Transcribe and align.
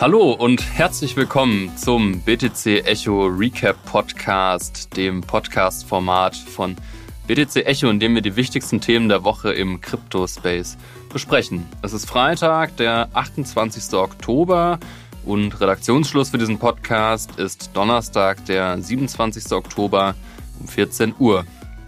Hallo 0.00 0.30
und 0.30 0.62
herzlich 0.62 1.16
willkommen 1.16 1.76
zum 1.76 2.20
BTC 2.20 2.86
Echo 2.86 3.26
Recap 3.26 3.84
Podcast, 3.84 4.96
dem 4.96 5.22
Podcast-Format 5.22 6.36
von 6.36 6.76
BTC 7.26 7.66
Echo, 7.66 7.90
in 7.90 7.98
dem 7.98 8.14
wir 8.14 8.22
die 8.22 8.36
wichtigsten 8.36 8.80
Themen 8.80 9.08
der 9.08 9.24
Woche 9.24 9.52
im 9.52 9.80
Crypto-Space 9.80 10.78
besprechen. 11.12 11.66
Es 11.82 11.92
ist 11.94 12.08
Freitag, 12.08 12.76
der 12.76 13.08
28. 13.12 13.92
Oktober 13.94 14.78
und 15.24 15.60
Redaktionsschluss 15.60 16.30
für 16.30 16.38
diesen 16.38 16.60
Podcast 16.60 17.36
ist 17.36 17.70
Donnerstag, 17.74 18.44
der 18.44 18.80
27. 18.80 19.50
Oktober 19.50 20.14
um 20.60 20.68
14 20.68 21.16
Uhr. 21.18 21.44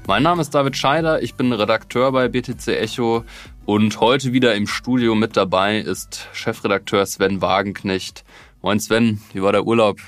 Mein 0.09 0.25
Name 0.25 0.43
ist 0.43 0.53
David 0.53 0.77
Scheider, 0.77 1.23
ich 1.23 1.37
bin 1.37 1.53
Redakteur 1.53 2.11
bei 2.11 2.27
BTC 2.27 2.67
Echo 2.71 3.25
und 3.67 4.01
heute 4.01 4.33
wieder 4.33 4.55
im 4.55 4.67
Studio 4.67 5.15
mit 5.15 5.37
dabei 5.37 5.79
ist 5.79 6.29
Chefredakteur 6.33 7.05
Sven 7.07 7.41
Wagenknecht. 7.41 8.25
Moin 8.63 8.81
Sven, 8.81 9.21
wie 9.33 9.43
war 9.43 9.53
der 9.53 9.67
Urlaub? 9.67 9.99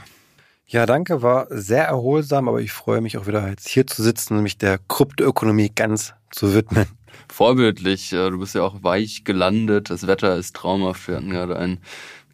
Ja, 0.67 0.87
danke, 0.87 1.23
war 1.23 1.47
sehr 1.51 1.85
erholsam, 1.85 2.49
aber 2.49 2.61
ich 2.61 2.73
freue 2.73 3.01
mich 3.01 3.19
auch 3.19 3.27
wieder 3.27 3.49
jetzt 3.49 3.69
hier 3.69 3.87
zu 3.87 4.03
sitzen 4.03 4.37
und 4.37 4.43
mich 4.43 4.59
der 4.59 4.79
Kryptoökonomie 4.89 5.71
ganz 5.75 6.15
zu 6.31 6.55
widmen. 6.55 6.87
Vorbildlich, 7.29 8.13
äh, 8.13 8.31
du 8.31 8.39
bist 8.39 8.55
ja 8.55 8.63
auch 8.63 8.83
weich 8.83 9.25
gelandet, 9.25 9.91
das 9.91 10.07
Wetter 10.07 10.37
ist 10.37 10.57
traumhaft, 10.57 11.09
wir 11.09 11.17
hatten 11.17 11.31
gerade 11.31 11.57
einen 11.57 11.79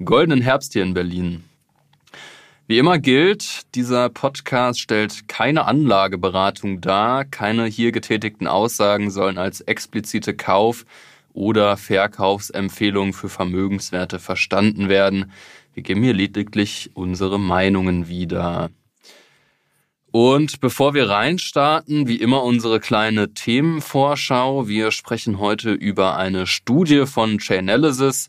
goldenen 0.05 0.41
Herbst 0.41 0.73
hier 0.73 0.85
in 0.85 0.95
Berlin. 0.95 1.45
Wie 2.71 2.77
immer 2.77 2.99
gilt, 2.99 3.75
dieser 3.75 4.11
Podcast 4.11 4.79
stellt 4.79 5.27
keine 5.27 5.65
Anlageberatung 5.65 6.83
dar. 6.83 7.25
Keine 7.25 7.65
hier 7.65 7.93
getätigten 7.93 8.47
Aussagen 8.47 9.11
sollen 9.11 9.39
als 9.39 9.63
explizite 9.63 10.35
Kauf- 10.35 10.85
oder 11.33 11.79
Verkaufsempfehlungen 11.79 13.15
für 13.15 13.31
Vermögenswerte 13.31 14.19
verstanden 14.19 14.91
werden. 14.91 15.33
Wir 15.73 15.83
geben 15.83 16.03
hier 16.03 16.13
lediglich 16.13 16.91
unsere 16.93 17.41
Meinungen 17.41 18.07
wieder. 18.09 18.69
Und 20.11 20.61
bevor 20.61 20.93
wir 20.93 21.09
reinstarten, 21.09 22.07
wie 22.07 22.17
immer 22.17 22.43
unsere 22.43 22.81
kleine 22.81 23.33
Themenvorschau. 23.33 24.69
Wir 24.69 24.91
sprechen 24.91 25.39
heute 25.39 25.73
über 25.73 26.19
eine 26.19 26.47
Studie 26.47 27.07
von 27.07 27.39
Chainalysis, 27.39 28.29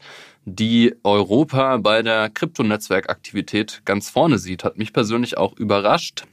die 0.55 0.95
Europa 1.03 1.77
bei 1.77 2.01
der 2.01 2.29
Kryptonetzwerkaktivität 2.29 3.81
ganz 3.85 4.09
vorne 4.09 4.37
sieht. 4.37 4.63
Hat 4.63 4.77
mich 4.77 4.93
persönlich 4.93 5.37
auch 5.37 5.57
überrascht. 5.57 6.25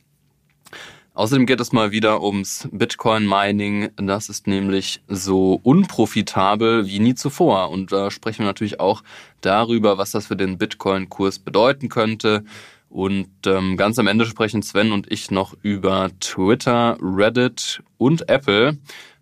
Außerdem 1.14 1.46
geht 1.46 1.60
es 1.60 1.72
mal 1.72 1.92
wieder 1.92 2.22
ums 2.22 2.68
Bitcoin-Mining. 2.72 3.88
Das 3.96 4.28
ist 4.28 4.46
nämlich 4.46 5.02
so 5.08 5.58
unprofitabel 5.62 6.86
wie 6.86 6.98
nie 6.98 7.14
zuvor. 7.14 7.70
Und 7.70 7.90
da 7.90 8.10
sprechen 8.10 8.40
wir 8.40 8.46
natürlich 8.46 8.80
auch 8.80 9.02
darüber, 9.40 9.96
was 9.96 10.10
das 10.10 10.26
für 10.26 10.36
den 10.36 10.58
Bitcoin-Kurs 10.58 11.38
bedeuten 11.38 11.88
könnte. 11.88 12.44
Und 12.90 13.30
ähm, 13.46 13.78
ganz 13.78 13.98
am 13.98 14.06
Ende 14.06 14.26
sprechen 14.26 14.62
Sven 14.62 14.92
und 14.92 15.10
ich 15.10 15.30
noch 15.30 15.54
über 15.62 16.10
Twitter, 16.20 16.98
Reddit 17.00 17.82
und 17.96 18.28
Apple 18.28 18.76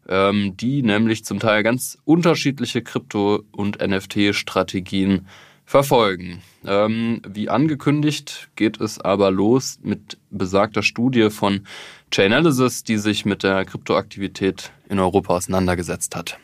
ähm, 0.09 0.57
die 0.57 0.83
nämlich 0.83 1.25
zum 1.25 1.39
Teil 1.39 1.63
ganz 1.63 1.99
unterschiedliche 2.05 2.83
Krypto- 2.83 3.45
und 3.53 3.81
NFT-Strategien 3.81 5.27
verfolgen. 5.65 6.43
Ähm, 6.67 7.23
wie 7.27 7.49
angekündigt 7.49 8.51
geht 8.55 8.81
es 8.81 9.01
aber 9.01 9.31
los 9.31 9.79
mit 9.83 10.19
besagter 10.31 10.83
Studie 10.83 11.31
von 11.31 11.67
Chainalysis, 12.11 12.85
die 12.85 12.99
sich 12.99 13.25
mit 13.25 13.43
der 13.43 13.65
Kryptoaktivität 13.65 14.73
in 14.89 14.99
Europa 14.99 15.35
auseinandergesetzt 15.35 16.17
hat. 16.17 16.39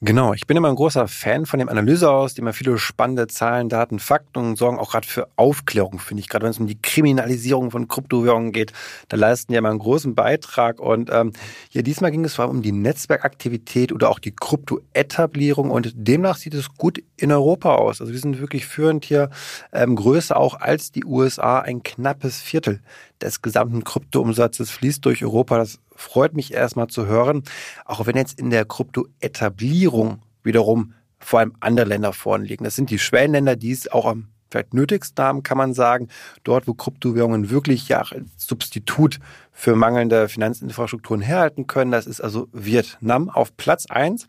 Genau, 0.00 0.34
ich 0.34 0.46
bin 0.46 0.56
immer 0.56 0.68
ein 0.68 0.74
großer 0.74 1.06
Fan 1.06 1.46
von 1.46 1.60
dem 1.60 1.68
Analysehaus, 1.68 2.34
die 2.34 2.40
immer 2.40 2.52
viele 2.52 2.76
spannende 2.78 3.28
Zahlen, 3.28 3.68
Daten, 3.68 4.00
Fakten 4.00 4.40
und 4.40 4.56
sorgen 4.56 4.78
auch 4.78 4.90
gerade 4.90 5.06
für 5.06 5.28
Aufklärung, 5.36 6.00
finde 6.00 6.20
ich. 6.20 6.28
Gerade 6.28 6.44
wenn 6.44 6.50
es 6.50 6.58
um 6.58 6.66
die 6.66 6.80
Kriminalisierung 6.80 7.70
von 7.70 7.86
Kryptowährungen 7.86 8.52
geht, 8.52 8.72
da 9.08 9.16
leisten 9.16 9.52
die 9.52 9.56
immer 9.56 9.70
einen 9.70 9.78
großen 9.78 10.14
Beitrag. 10.14 10.80
Und 10.80 11.10
ähm, 11.12 11.32
hier 11.70 11.84
diesmal 11.84 12.10
ging 12.10 12.24
es 12.24 12.34
vor 12.34 12.44
allem 12.44 12.56
um 12.56 12.62
die 12.62 12.72
Netzwerkaktivität 12.72 13.92
oder 13.92 14.10
auch 14.10 14.18
die 14.18 14.34
Kryptoetablierung 14.34 15.70
und 15.70 15.92
demnach 15.94 16.36
sieht 16.36 16.54
es 16.54 16.74
gut 16.74 17.02
in 17.16 17.30
Europa 17.30 17.76
aus. 17.76 18.00
Also 18.00 18.12
wir 18.12 18.20
sind 18.20 18.40
wirklich 18.40 18.66
führend 18.66 19.04
hier, 19.04 19.30
ähm, 19.72 19.94
größer 19.94 20.36
auch 20.36 20.60
als 20.60 20.90
die 20.90 21.04
USA, 21.04 21.60
ein 21.60 21.84
knappes 21.84 22.42
Viertel 22.42 22.80
des 23.22 23.42
gesamten 23.42 23.84
Kryptoumsatzes 23.84 24.70
fließt 24.70 25.04
durch 25.04 25.24
Europa. 25.24 25.56
Das 25.56 25.78
freut 25.96 26.34
mich 26.34 26.52
erstmal 26.52 26.88
zu 26.88 27.06
hören. 27.06 27.42
Auch 27.84 28.06
wenn 28.06 28.16
jetzt 28.16 28.38
in 28.38 28.50
der 28.50 28.64
Kryptoetablierung 28.64 30.22
wiederum 30.42 30.94
vor 31.18 31.40
allem 31.40 31.54
andere 31.60 31.86
Länder 31.86 32.12
vorne 32.12 32.44
liegen. 32.44 32.64
Das 32.64 32.76
sind 32.76 32.90
die 32.90 32.98
Schwellenländer, 32.98 33.56
die 33.56 33.72
es 33.72 33.90
auch 33.90 34.04
am 34.04 34.28
vielleicht 34.54 34.72
nötigsten 34.74 35.24
haben, 35.24 35.42
kann 35.42 35.58
man 35.58 35.74
sagen. 35.74 36.08
Dort, 36.44 36.68
wo 36.68 36.74
Kryptowährungen 36.74 37.50
wirklich 37.50 37.88
ja 37.88 38.04
Substitut 38.36 39.18
für 39.50 39.74
mangelnde 39.74 40.28
Finanzinfrastrukturen 40.28 41.20
herhalten 41.20 41.66
können. 41.66 41.90
Das 41.90 42.06
ist 42.06 42.20
also 42.20 42.48
Vietnam 42.52 43.28
auf 43.28 43.56
Platz 43.56 43.86
eins. 43.88 44.26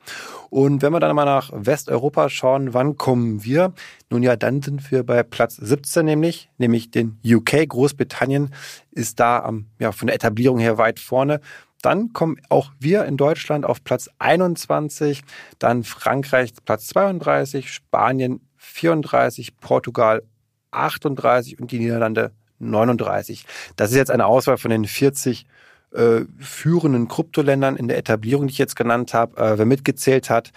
Und 0.49 0.81
wenn 0.81 0.93
wir 0.93 0.99
dann 0.99 1.15
mal 1.15 1.25
nach 1.25 1.51
Westeuropa 1.53 2.29
schauen, 2.29 2.73
wann 2.73 2.97
kommen 2.97 3.43
wir? 3.43 3.73
Nun 4.09 4.23
ja, 4.23 4.35
dann 4.35 4.61
sind 4.61 4.91
wir 4.91 5.03
bei 5.03 5.21
Platz 5.23 5.55
17 5.57 6.05
nämlich, 6.05 6.49
nämlich 6.57 6.89
den 6.89 7.19
UK. 7.25 7.67
Großbritannien 7.67 8.53
ist 8.91 9.19
da 9.19 9.39
am, 9.39 9.67
ja, 9.79 9.91
von 9.91 10.07
der 10.07 10.15
Etablierung 10.15 10.59
her 10.59 10.77
weit 10.77 10.99
vorne. 10.99 11.39
Dann 11.81 12.13
kommen 12.13 12.37
auch 12.49 12.71
wir 12.79 13.05
in 13.05 13.15
Deutschland 13.15 13.63
auf 13.63 13.83
Platz 13.83 14.09
21, 14.17 15.21
dann 15.59 15.83
Frankreich 15.83 16.51
Platz 16.65 16.87
32, 16.87 17.71
Spanien 17.71 18.41
34, 18.65 19.57
Portugal 19.57 20.23
38 20.71 21.59
und 21.59 21.71
die 21.71 21.79
Niederlande 21.79 22.31
39. 22.59 23.45
Das 23.75 23.91
ist 23.91 23.97
jetzt 23.97 24.11
eine 24.11 24.25
Auswahl 24.25 24.57
von 24.57 24.71
den 24.71 24.85
40 24.85 25.45
äh, 25.91 26.21
führenden 26.39 27.07
Kryptoländern 27.07 27.75
in 27.75 27.87
der 27.87 27.97
Etablierung, 27.97 28.47
die 28.47 28.51
ich 28.51 28.57
jetzt 28.57 28.75
genannt 28.75 29.13
habe. 29.13 29.37
Äh, 29.37 29.57
wer 29.57 29.65
mitgezählt 29.65 30.29
hat, 30.29 30.51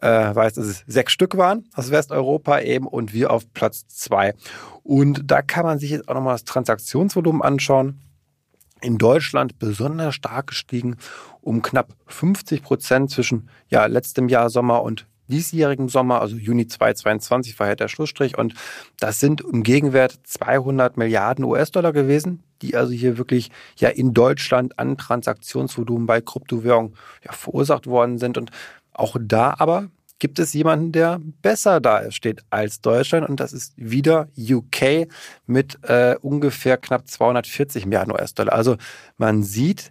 äh, 0.00 0.34
weiß, 0.34 0.54
dass 0.54 0.66
es 0.66 0.84
sechs 0.86 1.12
Stück 1.12 1.36
waren 1.36 1.68
aus 1.74 1.90
Westeuropa 1.90 2.60
eben 2.60 2.86
und 2.86 3.12
wir 3.12 3.30
auf 3.30 3.52
Platz 3.52 3.86
zwei. 3.88 4.34
Und 4.82 5.22
da 5.30 5.42
kann 5.42 5.64
man 5.64 5.78
sich 5.78 5.90
jetzt 5.90 6.08
auch 6.08 6.14
nochmal 6.14 6.34
das 6.34 6.44
Transaktionsvolumen 6.44 7.42
anschauen. 7.42 8.00
In 8.82 8.98
Deutschland 8.98 9.58
besonders 9.58 10.14
stark 10.14 10.48
gestiegen, 10.48 10.96
um 11.40 11.62
knapp 11.62 11.94
50 12.06 12.62
Prozent 12.62 13.10
zwischen 13.10 13.48
ja, 13.68 13.86
letztem 13.86 14.28
Jahr 14.28 14.50
Sommer 14.50 14.82
und 14.82 15.06
diesjährigen 15.28 15.88
Sommer, 15.88 16.20
also 16.20 16.36
Juni 16.36 16.66
2022 16.66 17.58
war 17.58 17.68
ja 17.68 17.74
der 17.74 17.88
Schlussstrich. 17.88 18.38
Und 18.38 18.54
das 18.98 19.20
sind 19.20 19.40
im 19.40 19.62
Gegenwert 19.62 20.18
200 20.24 20.96
Milliarden 20.96 21.44
US-Dollar 21.44 21.92
gewesen, 21.92 22.42
die 22.62 22.76
also 22.76 22.92
hier 22.92 23.18
wirklich 23.18 23.50
ja 23.76 23.88
in 23.88 24.14
Deutschland 24.14 24.78
an 24.78 24.96
Transaktionsvolumen 24.96 26.06
bei 26.06 26.20
Kryptowährungen 26.20 26.94
ja, 27.24 27.32
verursacht 27.32 27.86
worden 27.86 28.18
sind. 28.18 28.38
Und 28.38 28.50
auch 28.92 29.16
da 29.20 29.54
aber 29.58 29.88
gibt 30.18 30.38
es 30.38 30.54
jemanden, 30.54 30.92
der 30.92 31.20
besser 31.42 31.80
da 31.80 32.10
steht 32.10 32.42
als 32.50 32.80
Deutschland. 32.80 33.28
Und 33.28 33.40
das 33.40 33.52
ist 33.52 33.74
wieder 33.76 34.28
UK 34.38 35.08
mit 35.46 35.78
äh, 35.82 36.16
ungefähr 36.20 36.76
knapp 36.78 37.08
240 37.08 37.86
Milliarden 37.86 38.12
US-Dollar. 38.12 38.54
Also 38.54 38.76
man 39.18 39.42
sieht, 39.42 39.90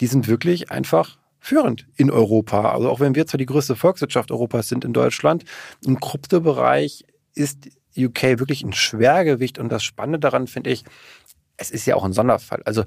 die 0.00 0.06
sind 0.06 0.28
wirklich 0.28 0.70
einfach 0.70 1.19
führend 1.40 1.86
in 1.96 2.10
Europa. 2.10 2.72
Also 2.72 2.90
auch 2.90 3.00
wenn 3.00 3.14
wir 3.14 3.26
zwar 3.26 3.38
die 3.38 3.46
größte 3.46 3.74
Volkswirtschaft 3.74 4.30
Europas 4.30 4.68
sind 4.68 4.84
in 4.84 4.92
Deutschland, 4.92 5.44
im 5.84 5.98
Kryptobereich 5.98 7.04
ist 7.34 7.68
UK 7.96 8.38
wirklich 8.38 8.62
ein 8.62 8.72
Schwergewicht. 8.72 9.58
Und 9.58 9.70
das 9.70 9.82
Spannende 9.82 10.18
daran 10.18 10.46
finde 10.46 10.70
ich, 10.70 10.84
es 11.56 11.70
ist 11.70 11.86
ja 11.86 11.96
auch 11.96 12.04
ein 12.04 12.12
Sonderfall. 12.12 12.62
Also 12.64 12.84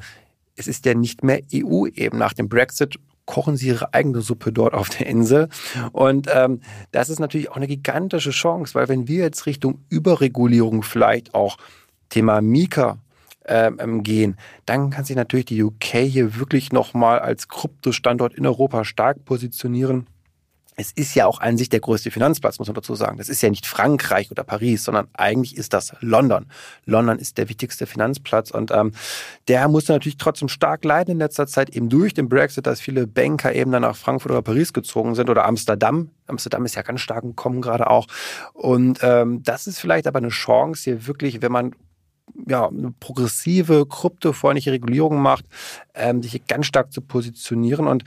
es 0.55 0.67
ist 0.67 0.85
ja 0.85 0.93
nicht 0.93 1.23
mehr 1.23 1.41
EU 1.53 1.87
eben. 1.87 2.17
Nach 2.17 2.33
dem 2.33 2.47
Brexit 2.47 2.99
kochen 3.25 3.57
sie 3.57 3.67
ihre 3.67 3.93
eigene 3.93 4.21
Suppe 4.21 4.51
dort 4.51 4.73
auf 4.73 4.89
der 4.89 5.07
Insel. 5.07 5.49
Und 5.91 6.27
ähm, 6.33 6.61
das 6.91 7.09
ist 7.09 7.19
natürlich 7.19 7.49
auch 7.49 7.55
eine 7.55 7.67
gigantische 7.67 8.31
Chance, 8.31 8.75
weil 8.75 8.89
wenn 8.89 9.07
wir 9.07 9.23
jetzt 9.23 9.45
Richtung 9.45 9.79
Überregulierung 9.89 10.83
vielleicht 10.83 11.33
auch 11.33 11.57
Thema 12.09 12.41
Mika 12.41 12.99
ähm, 13.45 13.77
ähm, 13.79 14.03
gehen, 14.03 14.37
dann 14.65 14.89
kann 14.89 15.05
sich 15.05 15.15
natürlich 15.15 15.45
die 15.45 15.63
UK 15.63 15.83
hier 16.07 16.37
wirklich 16.37 16.71
nochmal 16.71 17.19
als 17.19 17.47
Kryptostandort 17.47 18.33
in 18.33 18.45
Europa 18.45 18.85
stark 18.85 19.25
positionieren. 19.25 20.07
Es 20.75 20.91
ist 20.91 21.13
ja 21.13 21.27
auch 21.27 21.39
an 21.39 21.57
sich 21.57 21.69
der 21.69 21.81
größte 21.81 22.09
Finanzplatz, 22.09 22.57
muss 22.57 22.67
man 22.67 22.75
dazu 22.75 22.95
sagen. 22.95 23.17
Das 23.17 23.29
ist 23.29 23.41
ja 23.41 23.49
nicht 23.49 23.67
Frankreich 23.67 24.31
oder 24.31 24.43
Paris, 24.43 24.83
sondern 24.83 25.07
eigentlich 25.13 25.55
ist 25.55 25.73
das 25.73 25.93
London. 25.99 26.47
London 26.85 27.19
ist 27.19 27.37
der 27.37 27.47
wichtigste 27.47 27.85
Finanzplatz 27.85 28.49
und 28.49 28.71
ähm, 28.71 28.93
der 29.47 29.67
musste 29.67 29.93
natürlich 29.93 30.17
trotzdem 30.17 30.49
stark 30.49 30.83
leiden 30.83 31.11
in 31.11 31.17
letzter 31.19 31.45
Zeit, 31.45 31.69
eben 31.69 31.89
durch 31.89 32.13
den 32.13 32.27
Brexit, 32.27 32.65
dass 32.65 32.81
viele 32.81 33.05
Banker 33.05 33.53
eben 33.53 33.71
dann 33.71 33.83
nach 33.83 33.95
Frankfurt 33.95 34.31
oder 34.31 34.41
Paris 34.41 34.73
gezogen 34.73 35.13
sind 35.15 35.29
oder 35.29 35.45
Amsterdam. 35.45 36.09
Amsterdam 36.25 36.65
ist 36.65 36.75
ja 36.75 36.81
ganz 36.81 37.01
stark 37.01 37.23
gekommen 37.23 37.61
gerade 37.61 37.89
auch. 37.89 38.07
Und 38.53 38.99
ähm, 39.03 39.43
das 39.43 39.67
ist 39.67 39.79
vielleicht 39.79 40.07
aber 40.07 40.17
eine 40.17 40.29
Chance 40.29 40.83
hier 40.85 41.05
wirklich, 41.05 41.41
wenn 41.41 41.51
man 41.51 41.75
ja, 42.47 42.67
eine 42.67 42.93
progressive, 42.99 43.85
kryptofreundliche 43.85 44.71
Regulierung 44.71 45.21
macht, 45.21 45.45
ähm, 45.93 46.21
sich 46.23 46.45
ganz 46.47 46.65
stark 46.65 46.91
zu 46.91 47.01
positionieren. 47.01 47.87
Und 47.87 48.03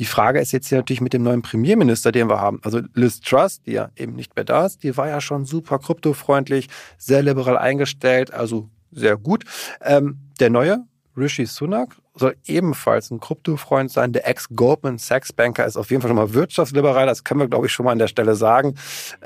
Die 0.00 0.06
Frage 0.06 0.40
ist 0.40 0.52
jetzt 0.52 0.68
hier 0.68 0.78
natürlich 0.78 1.02
mit 1.02 1.12
dem 1.12 1.22
neuen 1.22 1.42
Premierminister, 1.42 2.10
den 2.10 2.30
wir 2.30 2.40
haben. 2.40 2.58
Also 2.62 2.80
Liz 2.94 3.20
Truss, 3.20 3.60
die 3.62 3.72
ja 3.72 3.90
eben 3.96 4.14
nicht 4.14 4.34
mehr 4.34 4.46
da 4.46 4.64
ist, 4.64 4.82
die 4.82 4.96
war 4.96 5.08
ja 5.08 5.20
schon 5.20 5.44
super 5.44 5.78
kryptofreundlich, 5.78 6.68
sehr 6.96 7.22
liberal 7.22 7.58
eingestellt, 7.58 8.32
also 8.32 8.70
sehr 8.90 9.18
gut. 9.18 9.44
Ähm, 9.82 10.18
der 10.40 10.48
neue 10.48 10.84
Rishi 11.16 11.44
Sunak 11.44 11.96
soll 12.20 12.36
ebenfalls 12.46 13.10
ein 13.10 13.18
Kryptofreund 13.18 13.90
sein. 13.90 14.12
Der 14.12 14.28
Ex-Goldman 14.28 14.98
Sachs 14.98 15.32
Banker 15.32 15.66
ist 15.66 15.76
auf 15.76 15.90
jeden 15.90 16.00
Fall 16.02 16.08
schon 16.08 16.16
mal 16.16 16.32
wirtschaftsliberal. 16.32 17.06
Das 17.06 17.24
können 17.24 17.40
wir, 17.40 17.48
glaube 17.48 17.66
ich, 17.66 17.72
schon 17.72 17.84
mal 17.84 17.92
an 17.92 17.98
der 17.98 18.06
Stelle 18.06 18.36
sagen. 18.36 18.76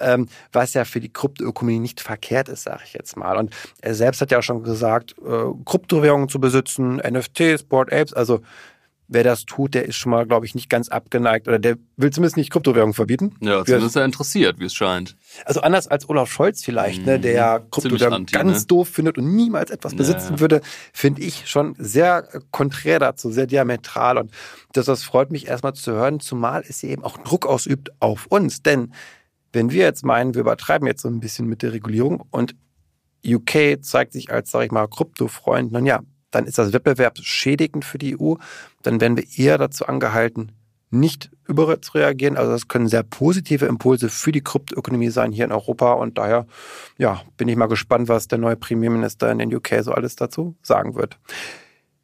Ähm, 0.00 0.29
was 0.52 0.73
ja 0.73 0.85
für 0.85 1.00
die 1.00 1.12
Kryptoökonomie 1.12 1.79
nicht 1.79 2.00
verkehrt 2.00 2.49
ist, 2.49 2.62
sage 2.62 2.82
ich 2.87 2.94
jetzt 2.94 3.17
mal. 3.17 3.37
Und 3.37 3.55
er 3.82 3.94
selbst 3.94 4.20
hat 4.23 4.31
ja 4.31 4.38
auch 4.38 4.43
schon 4.43 4.62
gesagt, 4.62 5.14
äh, 5.19 5.52
Kryptowährungen 5.67 6.29
zu 6.29 6.41
besitzen, 6.41 6.96
NFTs, 6.96 7.64
Board 7.64 7.93
Apes, 7.93 8.14
also 8.14 8.41
wer 9.08 9.22
das 9.22 9.44
tut, 9.44 9.74
der 9.74 9.84
ist 9.84 9.96
schon 9.96 10.10
mal, 10.10 10.26
glaube 10.26 10.46
ich, 10.46 10.54
nicht 10.54 10.70
ganz 10.70 10.88
abgeneigt 10.88 11.46
oder 11.46 11.58
der 11.58 11.76
will 11.96 12.10
zumindest 12.10 12.36
nicht 12.36 12.50
Kryptowährungen 12.50 12.94
verbieten. 12.94 13.34
Ja, 13.40 13.64
zumindest 13.64 13.90
ist 13.90 13.96
er 13.96 14.04
interessiert, 14.04 14.58
wie 14.58 14.64
es 14.64 14.74
scheint. 14.74 15.16
Also 15.44 15.60
anders 15.60 15.88
als 15.88 16.08
Olaf 16.08 16.30
Scholz 16.30 16.62
vielleicht, 16.64 17.00
mhm. 17.00 17.06
ne, 17.06 17.20
der 17.20 17.32
ja 17.32 17.58
mhm. 17.58 17.70
Kryptowährungen 17.70 18.26
ganz 18.26 18.60
ne? 18.60 18.66
doof 18.66 18.88
findet 18.88 19.18
und 19.18 19.34
niemals 19.34 19.70
etwas 19.70 19.94
besitzen 19.94 20.30
naja. 20.30 20.40
würde, 20.40 20.60
finde 20.92 21.22
ich 21.22 21.48
schon 21.48 21.74
sehr 21.78 22.28
konträr 22.50 22.98
dazu, 22.98 23.30
sehr 23.30 23.46
diametral. 23.46 24.18
Und 24.18 24.30
das, 24.72 24.86
das 24.86 25.04
freut 25.04 25.30
mich 25.30 25.46
erstmal 25.46 25.74
zu 25.74 25.92
hören, 25.92 26.20
zumal 26.20 26.64
es 26.66 26.82
eben 26.82 27.04
auch 27.04 27.18
Druck 27.18 27.46
ausübt 27.46 27.90
auf 28.00 28.26
uns. 28.26 28.62
Denn 28.62 28.92
wenn 29.52 29.70
wir 29.70 29.84
jetzt 29.84 30.04
meinen, 30.04 30.34
wir 30.34 30.40
übertreiben 30.40 30.86
jetzt 30.86 31.02
so 31.02 31.08
ein 31.08 31.20
bisschen 31.20 31.46
mit 31.46 31.62
der 31.62 31.72
Regulierung 31.72 32.24
und 32.30 32.56
UK 33.26 33.82
zeigt 33.82 34.12
sich 34.12 34.30
als, 34.30 34.50
sag 34.50 34.64
ich 34.64 34.70
mal, 34.70 34.86
Kryptofreund, 34.86 35.72
nun 35.72 35.86
ja, 35.86 36.00
dann 36.34 36.46
ist 36.46 36.58
das 36.58 36.72
wettbewerbsschädigend 36.72 37.84
für 37.84 37.98
die 37.98 38.20
EU. 38.20 38.34
Dann 38.82 39.00
werden 39.00 39.16
wir 39.16 39.25
eher 39.36 39.58
dazu 39.58 39.86
angehalten, 39.86 40.52
nicht 40.90 41.31
überreagieren. 41.46 42.36
Also 42.36 42.52
das 42.52 42.69
können 42.69 42.88
sehr 42.88 43.02
positive 43.02 43.66
Impulse 43.66 44.08
für 44.08 44.32
die 44.32 44.42
Kryptoökonomie 44.42 45.10
sein 45.10 45.32
hier 45.32 45.44
in 45.44 45.52
Europa. 45.52 45.92
Und 45.92 46.19
daher 46.19 46.46
ja, 46.98 47.22
bin 47.36 47.48
ich 47.48 47.56
mal 47.56 47.66
gespannt, 47.66 48.08
was 48.08 48.28
der 48.28 48.38
neue 48.38 48.56
Premierminister 48.56 49.31
in 49.31 49.38
den 49.38 49.54
UK 49.54 49.82
so 49.82 49.92
alles 49.92 50.16
dazu 50.16 50.56
sagen 50.62 50.94
wird. 50.94 51.19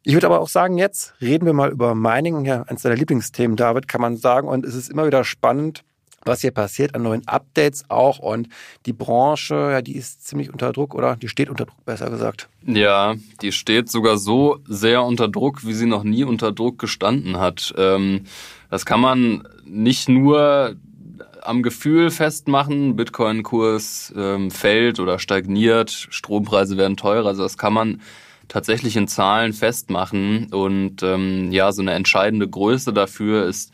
Ich 0.03 0.13
würde 0.13 0.27
aber 0.27 0.41
auch 0.41 0.49
sagen, 0.49 0.77
jetzt 0.77 1.13
reden 1.21 1.45
wir 1.45 1.53
mal 1.53 1.69
über 1.69 1.93
Mining, 1.93 2.43
ja, 2.45 2.63
eines 2.63 2.81
deiner 2.81 2.95
Lieblingsthemen, 2.95 3.55
David, 3.55 3.87
kann 3.87 4.01
man 4.01 4.17
sagen. 4.17 4.47
Und 4.47 4.65
es 4.65 4.73
ist 4.73 4.89
immer 4.89 5.05
wieder 5.05 5.23
spannend, 5.23 5.83
was 6.25 6.41
hier 6.41 6.51
passiert 6.51 6.95
an 6.95 7.03
neuen 7.03 7.27
Updates 7.27 7.83
auch. 7.89 8.19
Und 8.19 8.49
die 8.85 8.93
Branche, 8.93 9.55
ja, 9.55 9.81
die 9.81 9.95
ist 9.95 10.25
ziemlich 10.27 10.51
unter 10.51 10.71
Druck 10.71 10.95
oder 10.95 11.15
die 11.15 11.27
steht 11.27 11.49
unter 11.49 11.65
Druck, 11.65 11.83
besser 11.85 12.09
gesagt. 12.09 12.47
Ja, 12.65 13.15
die 13.41 13.51
steht 13.51 13.89
sogar 13.89 14.17
so 14.17 14.59
sehr 14.67 15.03
unter 15.03 15.27
Druck, 15.27 15.65
wie 15.65 15.73
sie 15.73 15.85
noch 15.85 16.03
nie 16.03 16.23
unter 16.23 16.51
Druck 16.51 16.79
gestanden 16.79 17.39
hat. 17.39 17.73
Ähm, 17.77 18.25
das 18.69 18.85
kann 18.85 19.01
man 19.01 19.47
nicht 19.65 20.09
nur 20.09 20.75
am 21.41 21.63
Gefühl 21.63 22.11
festmachen, 22.11 22.95
Bitcoin-Kurs 22.95 24.13
ähm, 24.15 24.51
fällt 24.51 24.99
oder 24.99 25.19
stagniert, 25.19 25.89
Strompreise 26.09 26.77
werden 26.77 26.97
teurer. 26.97 27.27
Also 27.27 27.43
das 27.43 27.57
kann 27.57 27.73
man 27.73 28.01
tatsächlich 28.47 28.97
in 28.97 29.07
Zahlen 29.07 29.53
festmachen. 29.53 30.51
Und 30.51 31.03
ähm, 31.03 31.51
ja, 31.51 31.71
so 31.71 31.81
eine 31.81 31.93
entscheidende 31.93 32.47
Größe 32.47 32.93
dafür 32.93 33.45
ist 33.45 33.73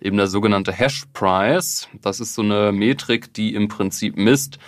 eben 0.00 0.16
der 0.16 0.26
sogenannte 0.26 0.72
Hash 0.72 1.04
Price. 1.12 1.88
Das 2.02 2.20
ist 2.20 2.34
so 2.34 2.42
eine 2.42 2.72
Metrik, 2.72 3.32
die 3.34 3.54
im 3.54 3.68
Prinzip 3.68 4.16
misst, 4.16 4.58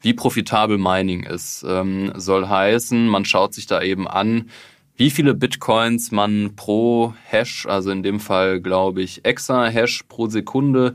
wie 0.00 0.14
profitabel 0.14 0.78
Mining 0.78 1.24
ist. 1.24 1.64
Ähm, 1.66 2.12
soll 2.16 2.48
heißen, 2.48 3.08
man 3.08 3.24
schaut 3.24 3.54
sich 3.54 3.66
da 3.66 3.82
eben 3.82 4.08
an, 4.08 4.50
wie 4.96 5.10
viele 5.10 5.34
Bitcoins 5.34 6.10
man 6.10 6.56
pro 6.56 7.14
Hash, 7.24 7.66
also 7.66 7.90
in 7.90 8.02
dem 8.02 8.20
Fall 8.20 8.60
glaube 8.60 9.02
ich 9.02 9.24
Exa-Hash 9.24 10.02
pro 10.08 10.26
Sekunde 10.26 10.94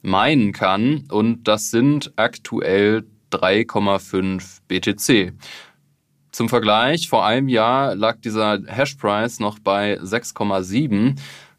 meinen 0.00 0.52
kann. 0.52 1.04
Und 1.10 1.44
das 1.48 1.70
sind 1.70 2.12
aktuell 2.16 3.04
3,5 3.32 4.60
BTC. 4.68 5.32
Zum 6.30 6.48
Vergleich, 6.48 7.08
vor 7.08 7.24
einem 7.24 7.48
Jahr 7.48 7.94
lag 7.94 8.20
dieser 8.20 8.60
Hashprice 8.66 9.40
noch 9.40 9.58
bei 9.58 10.00
6,7 10.00 11.16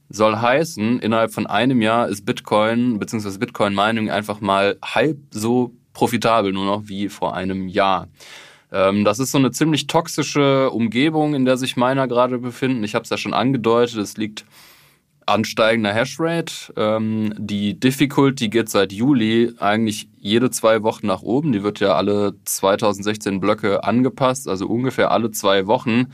soll 0.10 0.38
heißen, 0.38 1.00
innerhalb 1.00 1.34
von 1.34 1.48
einem 1.48 1.81
Jahr 1.81 2.07
ist 2.07 2.25
Bitcoin 2.25 3.00
bzw. 3.00 3.38
Bitcoin-Mining 3.38 4.10
einfach 4.10 4.42
mal 4.42 4.78
halb 4.84 5.18
so 5.31 5.74
profitabel 5.94 6.54
nur 6.54 6.66
noch 6.66 6.88
wie 6.88 7.10
vor 7.10 7.36
einem 7.36 7.68
Jahr. 7.68 8.07
Ähm, 8.72 9.04
das 9.06 9.19
ist 9.19 9.31
so 9.31 9.38
eine 9.38 9.52
ziemlich 9.52 9.88
toxische 9.88 10.69
Umgebung, 10.69 11.34
in 11.34 11.46
der 11.46 11.57
sich 11.57 11.78
Miner 11.78 12.07
gerade 12.07 12.38
befinden. 12.38 12.84
Ich 12.84 12.94
habe 12.94 13.04
es 13.04 13.10
ja 13.10 13.18
schon 13.18 13.34
angedeutet, 13.34 13.98
es 13.98 14.18
liegt 14.18 14.46
ansteigender 15.25 15.94
Hashrate. 15.94 16.74
Ähm, 16.75 17.34
die 17.38 17.80
Difficulty 17.80 18.50
geht 18.50 18.69
seit 18.69 18.94
Juli 18.94 19.54
eigentlich 19.60 20.08
jede 20.19 20.51
zwei 20.51 20.84
Wochen 20.84 21.08
nach 21.08 21.22
oben. 21.22 21.51
Die 21.51 21.63
wird 21.63 21.80
ja 21.80 21.96
alle 21.96 22.36
2016 22.46 23.40
Blöcke 23.40 23.84
angepasst, 23.84 24.48
also 24.48 24.68
ungefähr 24.68 25.12
alle 25.12 25.31
zwei 25.31 25.68
Wochen 25.68 26.12